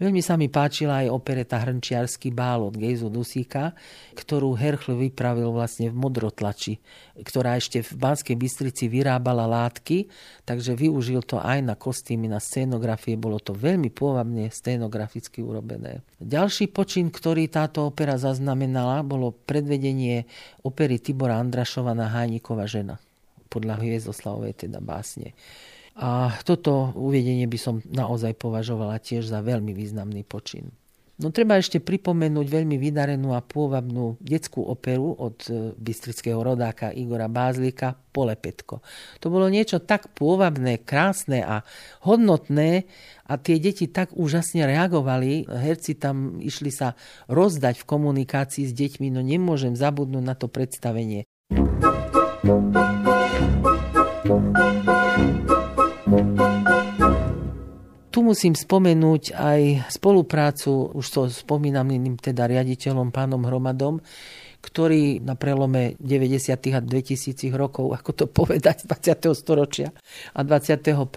Veľmi 0.02 0.26
sa 0.26 0.42
mi 0.42 0.50
páčila 0.50 1.06
aj 1.06 1.14
opereta 1.14 1.62
Hrnčiarsky 1.62 2.34
bál 2.34 2.66
od 2.66 2.74
Gejzu 2.74 3.14
Dusíka, 3.14 3.78
ktorú 4.18 4.58
Herchl 4.58 4.98
vypravil 4.98 5.54
vlastne 5.54 5.94
v 5.94 6.02
modrotlači, 6.02 6.82
ktorá 7.14 7.62
ešte 7.62 7.86
v 7.86 7.94
Banskej 7.94 8.38
Bystrici 8.38 8.90
vyrábala 8.90 9.46
látky, 9.46 10.10
takže 10.50 10.74
využil 10.74 11.22
to 11.22 11.38
aj 11.38 11.62
na 11.62 11.78
kostýmy, 11.78 12.26
na 12.26 12.42
scénografie. 12.42 13.22
Bolo 13.22 13.38
to 13.38 13.54
veľmi 13.54 13.94
pôvabne 13.94 14.50
scénograficky 14.50 15.46
urobené. 15.46 16.07
Ďalší 16.18 16.74
počin, 16.74 17.14
ktorý 17.14 17.46
táto 17.46 17.86
opera 17.86 18.18
zaznamenala, 18.18 19.06
bolo 19.06 19.38
predvedenie 19.46 20.26
opery 20.66 20.98
Tibora 20.98 21.38
Andrašova 21.38 21.94
na 21.94 22.10
Hánikova 22.10 22.66
žena 22.66 22.98
podľa 23.48 23.80
Hviezdoslavovej 23.80 24.68
teda 24.68 24.84
básne. 24.84 25.38
A 25.98 26.30
toto 26.46 26.94
uvedenie 26.94 27.50
by 27.50 27.58
som 27.58 27.82
naozaj 27.90 28.38
považovala 28.38 29.02
tiež 29.02 29.26
za 29.26 29.42
veľmi 29.42 29.74
významný 29.74 30.22
počin. 30.26 30.70
No 31.18 31.34
treba 31.34 31.58
ešte 31.58 31.82
pripomenúť 31.82 32.46
veľmi 32.46 32.78
vydarenú 32.78 33.34
a 33.34 33.42
pôvabnú 33.42 34.22
detskú 34.22 34.62
operu 34.62 35.18
od 35.18 35.50
e, 35.50 35.74
bystrického 35.74 36.38
rodáka 36.38 36.94
Igora 36.94 37.26
Bázlika 37.26 37.98
Polepetko. 38.14 38.86
To 39.26 39.28
bolo 39.34 39.50
niečo 39.50 39.82
tak 39.82 40.14
pôvabné, 40.14 40.78
krásne 40.86 41.42
a 41.42 41.66
hodnotné 42.06 42.86
a 43.26 43.34
tie 43.42 43.58
deti 43.58 43.90
tak 43.90 44.14
úžasne 44.14 44.70
reagovali. 44.70 45.50
Herci 45.50 45.98
tam 45.98 46.38
išli 46.38 46.70
sa 46.70 46.94
rozdať 47.26 47.82
v 47.82 47.88
komunikácii 47.90 48.70
s 48.70 48.74
deťmi, 48.78 49.10
no 49.10 49.26
nemôžem 49.26 49.74
zabudnúť 49.74 50.22
na 50.22 50.38
to 50.38 50.46
predstavenie. 50.46 51.26
Tu 58.18 58.26
musím 58.26 58.58
spomenúť 58.58 59.38
aj 59.38 59.94
spoluprácu 59.94 60.90
už 60.98 61.06
so 61.06 61.30
spomínaným 61.30 62.18
teda 62.18 62.50
riaditeľom 62.50 63.14
pánom 63.14 63.46
Hromadom, 63.46 64.02
ktorý 64.62 65.24
na 65.24 65.38
prelome 65.38 65.96
90. 66.02 66.76
a 66.76 66.82
2000 66.82 67.54
rokov, 67.54 67.94
ako 67.94 68.12
to 68.14 68.26
povedať, 68.28 68.84
20. 68.90 69.34
storočia 69.34 69.94
a 70.34 70.44
21. 70.44 71.08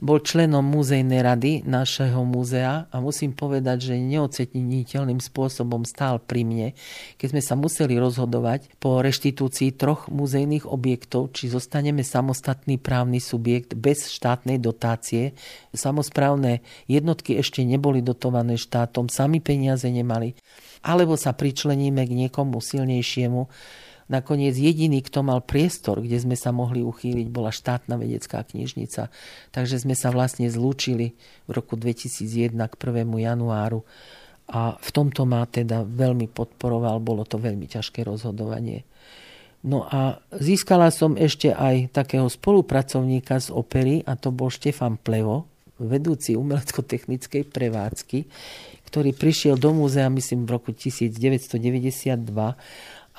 bol 0.00 0.18
členom 0.22 0.64
múzejnej 0.64 1.20
rady 1.20 1.52
našeho 1.66 2.22
múzea 2.24 2.88
a 2.88 2.96
musím 3.02 3.34
povedať, 3.34 3.92
že 3.92 3.94
neoceniteľným 4.00 5.20
spôsobom 5.20 5.84
stál 5.84 6.22
pri 6.22 6.46
mne, 6.46 6.68
keď 7.20 7.26
sme 7.36 7.42
sa 7.42 7.54
museli 7.58 7.98
rozhodovať 7.98 8.78
po 8.78 9.02
reštitúcii 9.02 9.74
troch 9.76 10.08
múzejných 10.08 10.64
objektov, 10.66 11.34
či 11.34 11.50
zostaneme 11.50 12.06
samostatný 12.06 12.80
právny 12.80 13.20
subjekt 13.20 13.76
bez 13.76 14.08
štátnej 14.08 14.58
dotácie. 14.58 15.36
Samozprávne 15.74 16.62
jednotky 16.86 17.36
ešte 17.38 17.62
neboli 17.66 18.00
dotované 18.00 18.56
štátom, 18.56 19.12
sami 19.12 19.42
peniaze 19.42 19.86
nemali 19.90 20.34
alebo 20.80 21.16
sa 21.16 21.36
pričleníme 21.36 22.04
k 22.04 22.12
niekomu 22.26 22.60
silnejšiemu. 22.60 23.48
Nakoniec 24.10 24.58
jediný, 24.58 25.06
kto 25.06 25.22
mal 25.22 25.38
priestor, 25.38 26.02
kde 26.02 26.18
sme 26.18 26.34
sa 26.34 26.50
mohli 26.50 26.82
uchýliť, 26.82 27.30
bola 27.30 27.54
štátna 27.54 27.94
vedecká 27.94 28.42
knižnica. 28.42 29.06
Takže 29.54 29.76
sme 29.78 29.94
sa 29.94 30.10
vlastne 30.10 30.50
zlúčili 30.50 31.14
v 31.46 31.50
roku 31.54 31.78
2001 31.78 32.50
k 32.50 32.74
1. 32.74 33.06
januáru 33.06 33.86
a 34.50 34.74
v 34.82 34.90
tomto 34.90 35.22
ma 35.30 35.46
teda 35.46 35.86
veľmi 35.86 36.26
podporoval, 36.26 36.98
bolo 36.98 37.22
to 37.22 37.38
veľmi 37.38 37.70
ťažké 37.70 38.02
rozhodovanie. 38.02 38.82
No 39.62 39.86
a 39.86 40.18
získala 40.34 40.90
som 40.90 41.14
ešte 41.14 41.54
aj 41.54 41.94
takého 41.94 42.26
spolupracovníka 42.26 43.38
z 43.38 43.54
opery 43.54 44.02
a 44.08 44.18
to 44.18 44.34
bol 44.34 44.50
Štefan 44.50 44.98
Plevo, 44.98 45.46
vedúci 45.78 46.34
umelecko-technickej 46.34 47.46
prevádzky, 47.48 48.18
ktorý 48.90 49.14
prišiel 49.14 49.54
do 49.54 49.70
múzea, 49.70 50.10
myslím, 50.10 50.44
v 50.44 50.58
roku 50.58 50.74
1992 50.74 52.18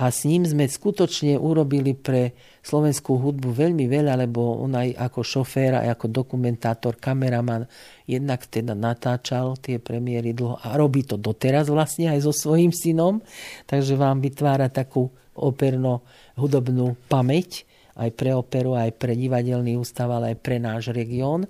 a 0.01 0.07
s 0.07 0.23
ním 0.23 0.47
sme 0.47 0.65
skutočne 0.65 1.35
urobili 1.35 1.93
pre 1.93 2.33
slovenskú 2.63 3.21
hudbu 3.21 3.51
veľmi 3.51 3.85
veľa, 3.91 4.17
lebo 4.23 4.63
on 4.63 4.73
aj 4.75 4.97
ako 4.97 5.19
šofér, 5.21 5.83
aj 5.83 5.99
ako 5.99 6.07
dokumentátor, 6.09 6.95
kameraman 6.97 7.67
jednak 8.07 8.47
teda 8.47 8.71
natáčal 8.73 9.59
tie 9.59 9.77
premiéry 9.77 10.31
dlho 10.31 10.57
a 10.57 10.73
robí 10.79 11.03
to 11.03 11.19
doteraz 11.19 11.67
vlastne 11.69 12.09
aj 12.09 12.23
so 12.23 12.33
svojím 12.33 12.73
synom, 12.73 13.19
takže 13.67 13.99
vám 13.99 14.23
vytvára 14.23 14.73
takú 14.73 15.11
operno-hudobnú 15.37 16.97
pamäť 17.05 17.67
aj 17.99 18.09
pre 18.15 18.31
operu, 18.31 18.73
aj 18.73 18.95
pre 18.95 19.13
divadelný 19.13 19.75
ústav, 19.75 20.07
ale 20.09 20.33
aj 20.33 20.37
pre 20.39 20.57
náš 20.57 20.95
región. 20.95 21.45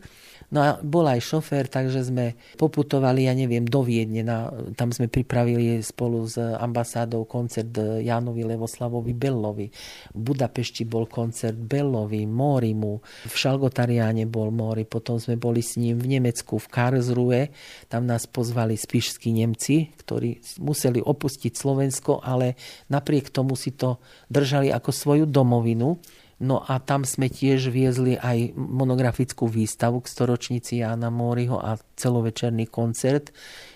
No 0.51 0.59
a 0.59 0.69
bol 0.83 1.07
aj 1.07 1.23
šofér, 1.23 1.71
takže 1.71 2.11
sme 2.11 2.35
poputovali, 2.59 3.23
ja 3.23 3.31
neviem, 3.31 3.63
do 3.63 3.87
Viedne. 3.87 4.19
Na, 4.19 4.51
tam 4.75 4.91
sme 4.91 5.07
pripravili 5.07 5.79
spolu 5.79 6.27
s 6.27 6.35
ambasádou 6.35 7.23
koncert 7.23 7.71
Jánovi 7.79 8.43
Levoslavovi 8.43 9.15
Bellovi. 9.15 9.71
V 10.11 10.19
Budapešti 10.19 10.83
bol 10.83 11.07
koncert 11.07 11.55
Bellovi, 11.55 12.27
Morimu. 12.27 12.99
V 13.31 13.31
Šalgotariáne 13.31 14.27
bol 14.27 14.51
Mori. 14.51 14.83
Potom 14.83 15.23
sme 15.23 15.39
boli 15.39 15.63
s 15.63 15.79
ním 15.79 15.95
v 15.95 16.19
Nemecku, 16.19 16.59
v 16.59 16.67
Karlsruhe. 16.67 17.41
Tam 17.87 18.03
nás 18.03 18.27
pozvali 18.27 18.75
spišskí 18.75 19.31
Nemci, 19.31 19.87
ktorí 20.03 20.43
museli 20.59 20.99
opustiť 20.99 21.55
Slovensko, 21.55 22.19
ale 22.19 22.59
napriek 22.91 23.31
tomu 23.31 23.55
si 23.55 23.71
to 23.71 24.03
držali 24.27 24.67
ako 24.67 24.91
svoju 24.91 25.25
domovinu. 25.31 25.95
No 26.41 26.65
a 26.65 26.81
tam 26.81 27.05
sme 27.05 27.29
tiež 27.29 27.69
viezli 27.69 28.17
aj 28.17 28.57
monografickú 28.57 29.45
výstavu 29.45 30.01
k 30.01 30.09
storočnici 30.09 30.81
Jána 30.81 31.13
Móriho 31.13 31.61
a 31.61 31.77
celovečerný 31.77 32.65
koncert, 32.65 33.29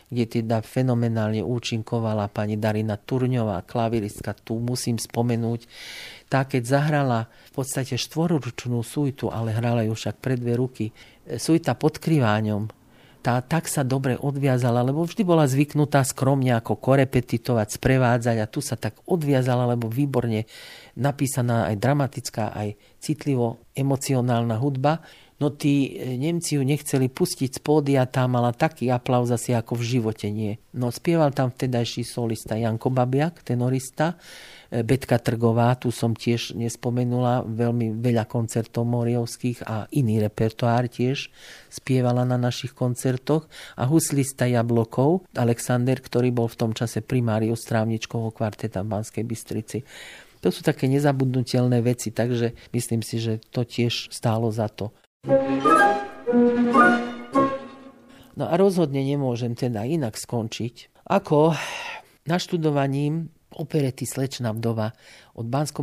kde 0.10 0.42
teda 0.42 0.66
fenomenálne 0.66 1.46
účinkovala 1.46 2.26
pani 2.34 2.58
Darina 2.58 2.98
Turňová, 2.98 3.62
klaviristka. 3.70 4.34
Tu 4.34 4.58
musím 4.58 4.98
spomenúť, 4.98 5.70
tá 6.26 6.42
keď 6.50 6.66
zahrala 6.66 7.30
v 7.50 7.52
podstate 7.54 8.02
štvorúčnú 8.02 8.82
suitu, 8.82 9.30
ale 9.30 9.54
hrala 9.54 9.86
ju 9.86 9.94
však 9.94 10.18
pre 10.18 10.34
dve 10.34 10.58
ruky, 10.58 10.90
suita 11.38 11.78
pod 11.78 12.02
kriváňom, 12.02 12.66
tá 13.26 13.42
tak 13.42 13.66
sa 13.66 13.82
dobre 13.82 14.14
odviazala, 14.14 14.86
lebo 14.86 15.02
vždy 15.02 15.26
bola 15.26 15.50
zvyknutá 15.50 16.06
skromne 16.06 16.54
ako 16.54 16.78
korepetitovať, 16.78 17.82
sprevádzať 17.82 18.38
a 18.38 18.46
tu 18.46 18.62
sa 18.62 18.78
tak 18.78 19.02
odviazala, 19.10 19.66
lebo 19.74 19.90
výborne 19.90 20.46
napísaná 20.94 21.74
aj 21.74 21.76
dramatická, 21.82 22.54
aj 22.54 22.78
citlivo 23.02 23.66
emocionálna 23.74 24.62
hudba. 24.62 25.02
No 25.36 25.52
tí 25.52 26.00
e, 26.00 26.16
Nemci 26.16 26.56
ju 26.56 26.64
nechceli 26.64 27.12
pustiť 27.12 27.52
z 27.52 27.60
pódia, 27.60 28.08
tam 28.08 28.40
mala 28.40 28.56
taký 28.56 28.88
aplauz 28.88 29.28
asi 29.36 29.52
ako 29.52 29.76
v 29.76 30.00
živote 30.00 30.32
nie. 30.32 30.56
No 30.72 30.96
spieval 30.96 31.36
tam 31.36 31.52
vtedajší 31.52 32.08
solista 32.08 32.56
Janko 32.56 32.88
Babiak, 32.88 33.44
tenorista, 33.44 34.16
e, 34.72 34.80
Betka 34.80 35.20
Trgová, 35.20 35.76
tu 35.76 35.92
som 35.92 36.16
tiež 36.16 36.56
nespomenula, 36.56 37.44
veľmi 37.44 38.00
veľa 38.00 38.32
koncertov 38.32 38.88
moriovských 38.88 39.68
a 39.68 39.92
iný 39.92 40.24
repertoár 40.24 40.88
tiež 40.88 41.28
spievala 41.68 42.24
na 42.24 42.40
našich 42.40 42.72
koncertoch 42.72 43.52
a 43.76 43.84
huslista 43.84 44.48
Jablokov, 44.48 45.28
Alexander, 45.36 46.00
ktorý 46.00 46.32
bol 46.32 46.48
v 46.48 46.60
tom 46.64 46.72
čase 46.72 47.04
primáriou 47.04 47.60
strávničkovho 47.60 48.32
kvarteta 48.32 48.88
v 48.88 48.92
Banskej 48.96 49.28
Bystrici. 49.28 49.84
To 50.40 50.48
sú 50.48 50.64
také 50.64 50.88
nezabudnutelné 50.88 51.84
veci, 51.84 52.16
takže 52.16 52.56
myslím 52.72 53.04
si, 53.04 53.20
že 53.20 53.44
to 53.52 53.68
tiež 53.68 54.14
stálo 54.16 54.48
za 54.48 54.72
to. 54.72 54.96
No 58.36 58.46
a 58.52 58.54
rozhodne 58.60 59.02
nemôžem 59.02 59.58
teda 59.58 59.88
inak 59.88 60.20
skončiť, 60.20 61.02
ako 61.10 61.58
naštudovaním 62.30 63.34
operety 63.56 64.04
Slečná 64.04 64.52
vdova 64.52 64.92
od 65.34 65.48
bansko 65.48 65.82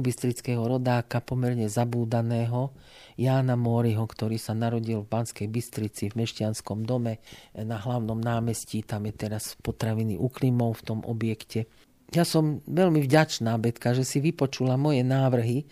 rodáka 0.68 1.24
pomerne 1.24 1.66
zabúdaného 1.72 2.76
Jána 3.16 3.56
Móriho, 3.56 4.04
ktorý 4.04 4.36
sa 4.36 4.52
narodil 4.52 5.02
v 5.02 5.10
Banskej 5.10 5.48
Bystrici 5.48 6.12
v 6.12 6.22
Mešťanskom 6.22 6.84
dome 6.84 7.24
na 7.56 7.80
hlavnom 7.80 8.20
námestí. 8.20 8.84
Tam 8.84 9.08
je 9.08 9.14
teraz 9.16 9.56
potraviny 9.64 10.20
u 10.20 10.28
Klimov 10.28 10.84
v 10.84 10.86
tom 10.86 11.00
objekte. 11.02 11.64
Ja 12.12 12.28
som 12.28 12.60
veľmi 12.68 13.00
vďačná, 13.00 13.56
Betka, 13.56 13.96
že 13.96 14.04
si 14.04 14.20
vypočula 14.20 14.76
moje 14.76 15.00
návrhy 15.00 15.64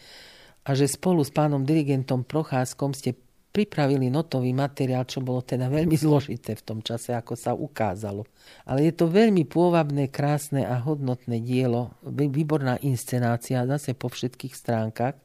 a 0.64 0.72
že 0.72 0.88
spolu 0.88 1.20
s 1.20 1.28
pánom 1.28 1.68
dirigentom 1.68 2.24
Procházkom 2.24 2.96
ste 2.96 3.12
pripravili 3.50 4.14
notový 4.14 4.54
materiál, 4.54 5.02
čo 5.02 5.18
bolo 5.18 5.42
teda 5.42 5.66
veľmi 5.66 5.98
zložité 5.98 6.54
v 6.54 6.62
tom 6.62 6.78
čase, 6.86 7.10
ako 7.10 7.34
sa 7.34 7.50
ukázalo. 7.50 8.22
Ale 8.62 8.86
je 8.86 8.94
to 8.94 9.10
veľmi 9.10 9.42
pôvabné, 9.42 10.06
krásne 10.06 10.62
a 10.62 10.78
hodnotné 10.78 11.42
dielo, 11.42 11.98
výborná 12.06 12.78
inscenácia, 12.86 13.66
zase 13.66 13.98
po 13.98 14.06
všetkých 14.06 14.54
stránkach, 14.54 15.18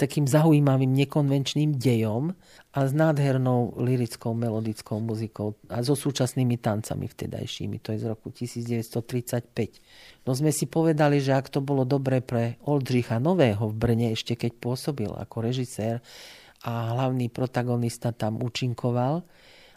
takým 0.00 0.24
zaujímavým 0.24 0.88
nekonvenčným 1.04 1.76
dejom 1.76 2.32
a 2.72 2.78
s 2.84 2.92
nádhernou 2.96 3.76
lirickou 3.80 4.32
melodickou 4.32 4.96
muzikou 5.00 5.56
a 5.68 5.84
so 5.84 5.92
súčasnými 5.92 6.56
tancami 6.56 7.08
vtedajšími. 7.08 7.76
To 7.84 7.92
je 7.92 7.98
z 8.00 8.06
roku 8.08 8.32
1935. 8.32 10.24
No 10.24 10.32
sme 10.32 10.48
si 10.52 10.64
povedali, 10.64 11.20
že 11.20 11.36
ak 11.36 11.52
to 11.52 11.60
bolo 11.60 11.84
dobre 11.84 12.24
pre 12.24 12.56
Oldřicha 12.64 13.20
Nového 13.20 13.68
v 13.68 13.76
Brne, 13.76 14.16
ešte 14.16 14.32
keď 14.36 14.52
pôsobil 14.60 15.12
ako 15.12 15.36
režisér, 15.44 16.00
a 16.66 16.98
hlavný 16.98 17.30
protagonista 17.30 18.10
tam 18.10 18.42
účinkoval. 18.42 19.22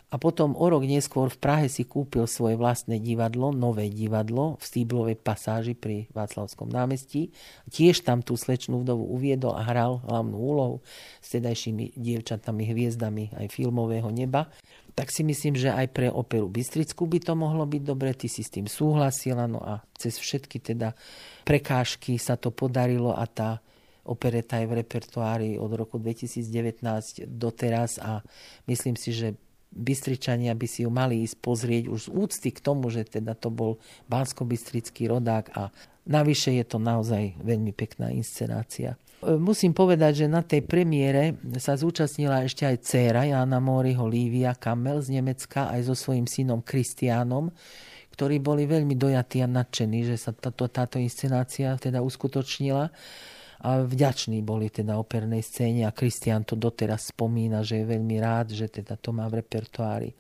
A 0.10 0.18
potom 0.18 0.58
o 0.58 0.66
rok 0.66 0.90
neskôr 0.90 1.30
v 1.30 1.38
Prahe 1.38 1.68
si 1.70 1.86
kúpil 1.86 2.26
svoje 2.26 2.58
vlastné 2.58 2.98
divadlo, 2.98 3.54
nové 3.54 3.94
divadlo 3.94 4.58
v 4.58 4.64
Stíblovej 4.66 5.22
pasáži 5.22 5.78
pri 5.78 6.10
Václavskom 6.18 6.66
námestí. 6.66 7.30
Tiež 7.70 8.02
tam 8.02 8.26
tú 8.26 8.34
slečnú 8.34 8.82
vdovu 8.82 9.06
uviedol 9.06 9.54
a 9.54 9.62
hral 9.62 10.02
hlavnú 10.10 10.34
úlohu 10.34 10.76
s 11.22 11.38
tedajšími 11.38 11.94
dievčatami, 11.94 12.74
hviezdami 12.74 13.38
aj 13.38 13.54
filmového 13.54 14.10
neba. 14.10 14.50
Tak 14.98 15.14
si 15.14 15.22
myslím, 15.22 15.54
že 15.54 15.70
aj 15.70 15.94
pre 15.94 16.10
operu 16.10 16.50
Bystrickú 16.50 17.06
by 17.06 17.22
to 17.22 17.38
mohlo 17.38 17.70
byť 17.70 17.82
dobre. 17.86 18.10
Ty 18.18 18.26
si 18.34 18.42
s 18.42 18.50
tým 18.50 18.66
súhlasila, 18.66 19.46
no 19.46 19.62
a 19.62 19.86
cez 19.94 20.18
všetky 20.18 20.58
teda 20.74 20.98
prekážky 21.46 22.18
sa 22.18 22.34
to 22.34 22.50
podarilo 22.50 23.14
a 23.14 23.30
tá 23.30 23.62
opereta 24.10 24.58
je 24.58 24.66
v 24.66 24.82
repertoári 24.82 25.62
od 25.62 25.70
roku 25.78 26.02
2019 26.02 27.30
doteraz 27.30 28.02
a 28.02 28.26
myslím 28.66 28.98
si, 28.98 29.14
že 29.14 29.38
Bystričania 29.70 30.58
by 30.58 30.66
si 30.66 30.82
ju 30.82 30.90
mali 30.90 31.22
ísť 31.22 31.38
pozrieť 31.46 31.84
už 31.94 32.10
z 32.10 32.10
úcty 32.10 32.50
k 32.50 32.60
tomu, 32.60 32.90
že 32.90 33.06
teda 33.06 33.38
to 33.38 33.54
bol 33.54 33.78
Bansko-Bystrický 34.10 35.06
rodák 35.06 35.54
a 35.54 35.70
navyše 36.10 36.58
je 36.58 36.66
to 36.66 36.82
naozaj 36.82 37.38
veľmi 37.38 37.70
pekná 37.78 38.10
inscenácia. 38.10 38.98
Musím 39.22 39.76
povedať, 39.76 40.26
že 40.26 40.32
na 40.32 40.42
tej 40.42 40.66
premiére 40.66 41.38
sa 41.62 41.76
zúčastnila 41.78 42.48
ešte 42.48 42.66
aj 42.66 42.82
dcéra 42.82 43.30
Jana 43.30 43.60
Moriho 43.62 44.08
Lívia 44.10 44.56
Kamel 44.58 45.04
z 45.06 45.22
Nemecka 45.22 45.70
aj 45.70 45.92
so 45.92 45.94
svojím 45.94 46.26
synom 46.26 46.64
Kristiánom, 46.66 47.52
ktorí 48.16 48.42
boli 48.42 48.64
veľmi 48.66 48.96
dojatí 48.96 49.44
a 49.44 49.48
nadšení, 49.52 50.08
že 50.08 50.16
sa 50.18 50.32
táto, 50.32 50.66
táto 50.72 50.98
inscenácia 50.98 51.76
teda 51.78 52.00
uskutočnila 52.00 52.90
a 53.60 53.84
vďační 53.84 54.40
boli 54.42 54.72
teda 54.72 54.96
opernej 54.96 55.44
scéne 55.44 55.84
a 55.84 55.92
Kristian 55.92 56.48
to 56.48 56.56
doteraz 56.56 57.12
spomína, 57.12 57.60
že 57.64 57.84
je 57.84 57.92
veľmi 57.92 58.16
rád, 58.24 58.56
že 58.56 58.72
teda 58.72 58.96
to 58.96 59.12
má 59.12 59.28
v 59.28 59.44
repertoári. 59.44 60.12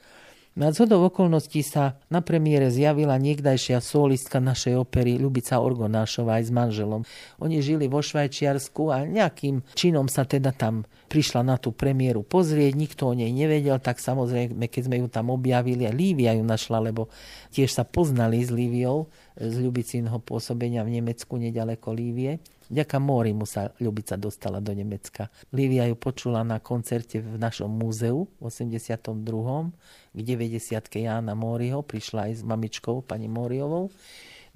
Na 0.59 0.75
zhodov 0.75 1.15
okolností 1.15 1.63
sa 1.63 1.95
na 2.11 2.19
premiére 2.19 2.67
zjavila 2.67 3.15
niekdajšia 3.15 3.79
solistka 3.79 4.43
našej 4.43 4.75
opery 4.75 5.15
Ľubica 5.15 5.55
Orgonášová 5.55 6.35
aj 6.41 6.43
s 6.43 6.51
manželom. 6.51 7.01
Oni 7.39 7.63
žili 7.63 7.87
vo 7.87 8.03
Švajčiarsku 8.03 8.91
a 8.91 9.07
nejakým 9.07 9.63
činom 9.71 10.11
sa 10.11 10.27
teda 10.27 10.51
tam 10.51 10.83
prišla 11.07 11.47
na 11.47 11.55
tú 11.55 11.71
premiéru 11.71 12.27
pozrieť, 12.27 12.75
nikto 12.75 13.07
o 13.07 13.15
nej 13.15 13.31
nevedel, 13.31 13.79
tak 13.79 14.03
samozrejme, 14.03 14.67
keď 14.67 14.81
sme 14.91 14.99
ju 14.99 15.07
tam 15.07 15.31
objavili, 15.31 15.87
a 15.87 15.95
Lívia 15.95 16.35
ju 16.35 16.43
našla, 16.43 16.91
lebo 16.91 17.07
tiež 17.55 17.71
sa 17.71 17.87
poznali 17.87 18.43
s 18.43 18.51
Líviou 18.51 19.07
z 19.39 19.63
Ľubicinho 19.63 20.19
pôsobenia 20.19 20.83
v 20.83 20.99
Nemecku, 20.99 21.39
nedaleko 21.39 21.95
Lívie. 21.95 22.43
Vďaka 22.69 23.01
Móri 23.01 23.33
mu 23.33 23.49
sa 23.49 23.73
Ľubica 23.81 24.13
dostala 24.13 24.61
do 24.61 24.69
Nemecka. 24.69 25.33
Lívia 25.49 25.89
ju 25.89 25.97
počula 25.97 26.45
na 26.45 26.61
koncerte 26.61 27.17
v 27.17 27.41
našom 27.41 27.65
múzeu 27.65 28.29
v 28.37 28.45
82. 28.45 29.09
k 30.13 30.19
90. 30.21 30.77
Jána 31.01 31.33
Móriho. 31.33 31.81
Prišla 31.81 32.29
aj 32.29 32.33
s 32.37 32.43
mamičkou, 32.45 33.01
pani 33.01 33.25
Móriovou. 33.25 33.89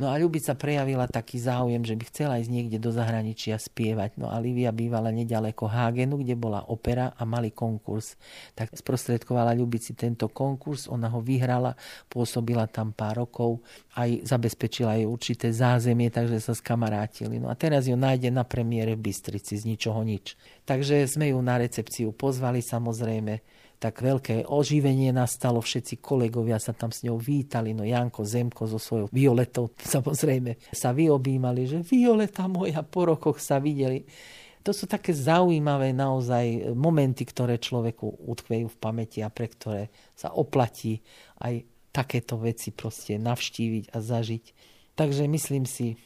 No 0.02 0.10
a 0.10 0.18
Ľubica 0.18 0.58
prejavila 0.58 1.06
taký 1.06 1.38
záujem, 1.38 1.86
že 1.86 1.94
by 1.94 2.04
chcela 2.10 2.42
ísť 2.42 2.50
niekde 2.50 2.78
do 2.82 2.90
zahraničia 2.90 3.62
spievať. 3.62 4.18
No 4.18 4.34
a 4.34 4.42
Livia 4.42 4.74
bývala 4.74 5.14
nedaleko 5.14 5.70
Hagenu, 5.70 6.18
kde 6.18 6.34
bola 6.34 6.66
opera 6.66 7.14
a 7.14 7.24
mali 7.24 7.54
konkurs. 7.54 8.18
Tak 8.58 8.74
sprostredkovala 8.74 9.54
Ľubici 9.54 9.94
tento 9.94 10.30
konkurs, 10.34 10.90
ona 10.90 11.14
ho 11.14 11.22
vyhrala, 11.22 11.78
pôsobila 12.10 12.66
tam 12.66 12.90
pár 12.90 13.26
rokov, 13.26 13.62
aj 13.94 14.26
zabezpečila 14.26 14.98
jej 14.98 15.06
určité 15.06 15.54
zázemie, 15.54 16.10
takže 16.10 16.42
sa 16.42 16.58
skamarátili. 16.58 17.38
No 17.38 17.54
a 17.54 17.56
teraz 17.56 17.86
ju 17.86 17.94
nájde 17.94 18.34
na 18.34 18.42
premiére 18.42 18.98
v 18.98 19.14
Bystrici 19.14 19.54
z 19.56 19.64
ničoho 19.70 20.02
nič. 20.02 20.34
Takže 20.66 21.06
sme 21.06 21.30
ju 21.30 21.40
na 21.44 21.62
recepciu 21.62 22.10
pozvali 22.10 22.66
samozrejme 22.66 23.63
tak 23.84 24.00
veľké 24.00 24.48
oživenie 24.48 25.12
nastalo, 25.12 25.60
všetci 25.60 26.00
kolegovia 26.00 26.56
sa 26.56 26.72
tam 26.72 26.96
s 26.96 27.04
ňou 27.04 27.20
vítali, 27.20 27.76
no 27.76 27.84
Janko 27.84 28.24
Zemko 28.24 28.64
so 28.64 28.80
svojou 28.80 29.12
Violetou 29.12 29.76
samozrejme 30.00 30.56
sa 30.72 30.96
vyobímali, 30.96 31.68
že 31.68 31.84
Violeta 31.84 32.48
moja, 32.48 32.80
po 32.88 33.12
rokoch 33.12 33.44
sa 33.44 33.60
videli. 33.60 34.08
To 34.64 34.72
sú 34.72 34.88
také 34.88 35.12
zaujímavé 35.12 35.92
naozaj 35.92 36.72
momenty, 36.72 37.28
ktoré 37.28 37.60
človeku 37.60 38.24
utkvejú 38.32 38.72
v 38.72 38.80
pamäti 38.80 39.20
a 39.20 39.28
pre 39.28 39.52
ktoré 39.52 39.92
sa 40.16 40.32
oplatí 40.32 41.04
aj 41.44 41.68
takéto 41.92 42.40
veci 42.40 42.72
proste 42.72 43.20
navštíviť 43.20 43.92
a 43.92 44.00
zažiť. 44.00 44.46
Takže 44.96 45.28
myslím 45.28 45.68
si, 45.68 46.00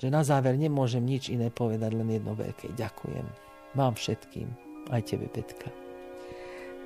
že 0.00 0.08
na 0.08 0.24
záver 0.24 0.56
nemôžem 0.56 1.04
nič 1.04 1.28
iné 1.28 1.52
povedať, 1.52 1.92
len 1.92 2.08
jedno 2.08 2.32
veľké 2.32 2.72
ďakujem. 2.72 3.28
Vám 3.76 3.92
všetkým, 4.00 4.48
aj 4.88 5.04
tebe, 5.04 5.28
Petka. 5.28 5.87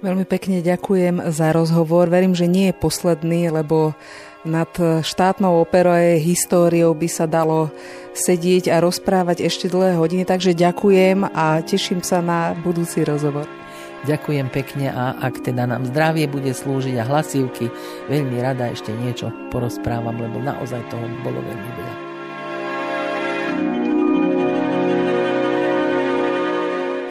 Veľmi 0.02 0.26
pekne 0.26 0.66
ďakujem 0.66 1.30
za 1.30 1.54
rozhovor. 1.54 2.10
Verím, 2.10 2.34
že 2.34 2.50
nie 2.50 2.74
je 2.74 2.74
posledný, 2.74 3.54
lebo 3.54 3.94
nad 4.42 4.66
štátnou 5.06 5.62
operou 5.62 5.94
a 5.94 6.18
históriou 6.18 6.90
by 6.90 7.06
sa 7.06 7.30
dalo 7.30 7.70
sedieť 8.10 8.66
a 8.74 8.82
rozprávať 8.82 9.46
ešte 9.46 9.70
dlhé 9.70 9.94
hodiny. 9.94 10.26
Takže 10.26 10.58
ďakujem 10.58 11.22
a 11.30 11.62
teším 11.62 12.02
sa 12.02 12.18
na 12.18 12.50
budúci 12.66 13.06
rozhovor. 13.06 13.46
Ďakujem 14.02 14.50
pekne 14.50 14.90
a 14.90 15.14
ak 15.22 15.46
teda 15.46 15.70
nám 15.70 15.86
zdravie 15.86 16.26
bude 16.26 16.50
slúžiť 16.50 16.98
a 16.98 17.06
hlasívky, 17.06 17.70
veľmi 18.10 18.42
rada 18.42 18.74
ešte 18.74 18.90
niečo 18.90 19.30
porozprávam, 19.54 20.18
lebo 20.18 20.42
naozaj 20.42 20.82
toho 20.90 21.06
bolo 21.22 21.38
veľmi 21.38 21.70
veľa. 21.78 21.94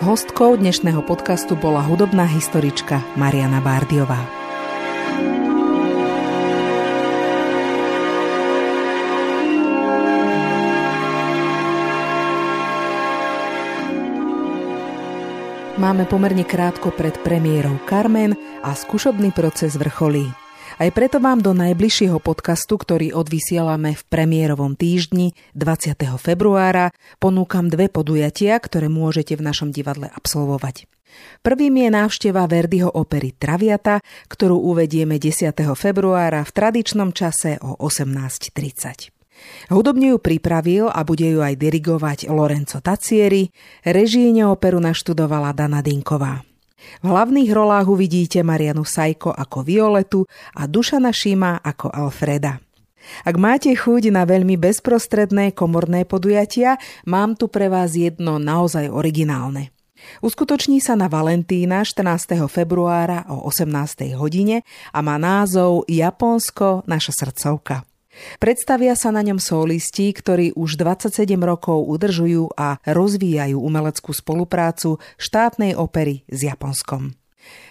Hostkou 0.01 0.57
dnešného 0.57 1.05
podcastu 1.05 1.53
bola 1.53 1.77
hudobná 1.85 2.25
historička 2.25 3.05
Mariana 3.13 3.61
Bárdiová. 3.61 4.17
Máme 15.77 16.09
pomerne 16.09 16.49
krátko 16.49 16.89
pred 16.89 17.13
premiérou 17.21 17.77
Carmen 17.85 18.33
a 18.65 18.73
skúšobný 18.73 19.29
proces 19.29 19.77
vrcholí. 19.77 20.40
Aj 20.81 20.89
preto 20.89 21.21
vám 21.21 21.45
do 21.45 21.53
najbližšieho 21.53 22.17
podcastu, 22.17 22.73
ktorý 22.73 23.13
odvysielame 23.13 23.93
v 23.93 24.01
premiérovom 24.09 24.73
týždni 24.73 25.37
20. 25.53 25.93
februára, 26.17 26.89
ponúkam 27.21 27.69
dve 27.69 27.85
podujatia, 27.85 28.57
ktoré 28.57 28.89
môžete 28.89 29.37
v 29.37 29.45
našom 29.45 29.69
divadle 29.69 30.09
absolvovať. 30.09 30.89
Prvým 31.45 31.85
je 31.85 31.89
návšteva 31.93 32.49
Verdiho 32.49 32.89
opery 32.89 33.29
Traviata, 33.37 34.01
ktorú 34.25 34.57
uvedieme 34.73 35.21
10. 35.21 35.53
februára 35.77 36.41
v 36.41 36.49
tradičnom 36.49 37.13
čase 37.13 37.61
o 37.61 37.77
18.30. 37.77 39.13
Hudobne 39.69 40.07
ju 40.07 40.17
pripravil 40.17 40.89
a 40.89 41.05
bude 41.05 41.29
ju 41.29 41.45
aj 41.45 41.61
dirigovať 41.61 42.25
Lorenzo 42.33 42.81
Tacieri, 42.81 43.53
režíne 43.85 44.49
operu 44.49 44.81
naštudovala 44.81 45.53
Dana 45.53 45.85
Dinková. 45.85 46.41
V 47.01 47.05
hlavných 47.09 47.49
rolách 47.53 47.87
uvidíte 47.89 48.41
Marianu 48.41 48.85
Sajko 48.85 49.33
ako 49.33 49.65
Violetu 49.65 50.25
a 50.55 50.65
Dušana 50.65 51.13
Šima 51.13 51.61
ako 51.61 51.89
Alfreda. 51.89 52.59
Ak 53.25 53.35
máte 53.41 53.73
chuť 53.73 54.13
na 54.13 54.29
veľmi 54.29 54.61
bezprostredné 54.61 55.57
komorné 55.57 56.05
podujatia, 56.05 56.77
mám 57.09 57.33
tu 57.33 57.49
pre 57.49 57.65
vás 57.65 57.97
jedno 57.97 58.37
naozaj 58.37 58.93
originálne. 58.93 59.73
Uskutoční 60.21 60.81
sa 60.81 60.97
na 60.97 61.05
Valentína 61.05 61.85
14. 61.85 62.49
februára 62.49 63.29
o 63.29 63.45
18. 63.45 64.17
hodine 64.17 64.65
a 64.89 64.99
má 65.05 65.21
názov 65.21 65.85
Japonsko, 65.85 66.85
naša 66.89 67.13
srdcovka. 67.25 67.85
Predstavia 68.37 68.93
sa 68.97 69.09
na 69.13 69.25
ňom 69.25 69.41
solisti, 69.41 70.11
ktorí 70.13 70.53
už 70.57 70.77
27 70.79 71.37
rokov 71.41 71.85
udržujú 71.87 72.53
a 72.57 72.77
rozvíjajú 72.85 73.57
umeleckú 73.57 74.11
spoluprácu 74.13 75.01
štátnej 75.17 75.77
opery 75.77 76.23
s 76.29 76.45
Japonskom. 76.45 77.17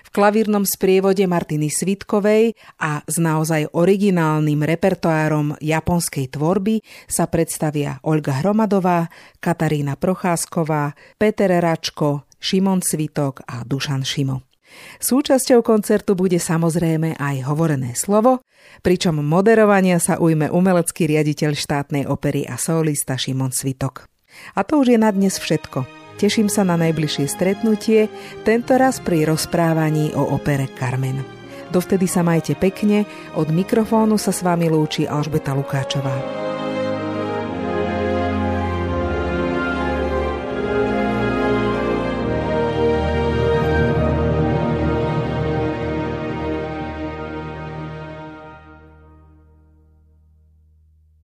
V 0.03 0.09
klavírnom 0.11 0.67
sprievode 0.67 1.23
Martiny 1.31 1.71
Svitkovej 1.71 2.59
a 2.83 3.07
s 3.07 3.17
naozaj 3.23 3.71
originálnym 3.71 4.67
repertoárom 4.67 5.55
japonskej 5.63 6.27
tvorby 6.35 6.83
sa 7.07 7.31
predstavia 7.31 8.03
Olga 8.03 8.43
Hromadová, 8.43 9.07
Katarína 9.39 9.95
Procházková, 9.95 10.99
Peter 11.15 11.55
Račko, 11.63 12.27
Šimon 12.43 12.83
Svitok 12.83 13.47
a 13.47 13.63
Dušan 13.63 14.03
Šimo. 14.03 14.50
Súčasťou 15.01 15.65
koncertu 15.65 16.13
bude 16.15 16.37
samozrejme 16.37 17.17
aj 17.17 17.37
hovorené 17.49 17.97
slovo, 17.97 18.45
pričom 18.85 19.21
moderovania 19.21 19.97
sa 19.99 20.21
ujme 20.21 20.53
umelecký 20.53 21.09
riaditeľ 21.09 21.57
štátnej 21.57 22.05
opery 22.07 22.45
a 22.45 22.61
solista 22.61 23.17
Šimon 23.17 23.51
Svitok. 23.51 24.07
A 24.55 24.63
to 24.63 24.79
už 24.79 24.95
je 24.95 24.99
na 25.01 25.11
dnes 25.11 25.37
všetko. 25.41 25.85
Teším 26.21 26.53
sa 26.53 26.69
na 26.69 26.77
najbližšie 26.77 27.27
stretnutie, 27.33 28.13
tento 28.45 28.77
raz 28.77 29.01
pri 29.01 29.25
rozprávaní 29.25 30.13
o 30.13 30.37
opere 30.37 30.69
Carmen. 30.77 31.25
Dovtedy 31.73 32.11
sa 32.11 32.21
majte 32.21 32.59
pekne, 32.59 33.09
od 33.39 33.49
mikrofónu 33.49 34.19
sa 34.19 34.35
s 34.35 34.45
vami 34.45 34.69
lúči 34.69 35.07
Alžbeta 35.07 35.57
Lukáčová. 35.57 36.13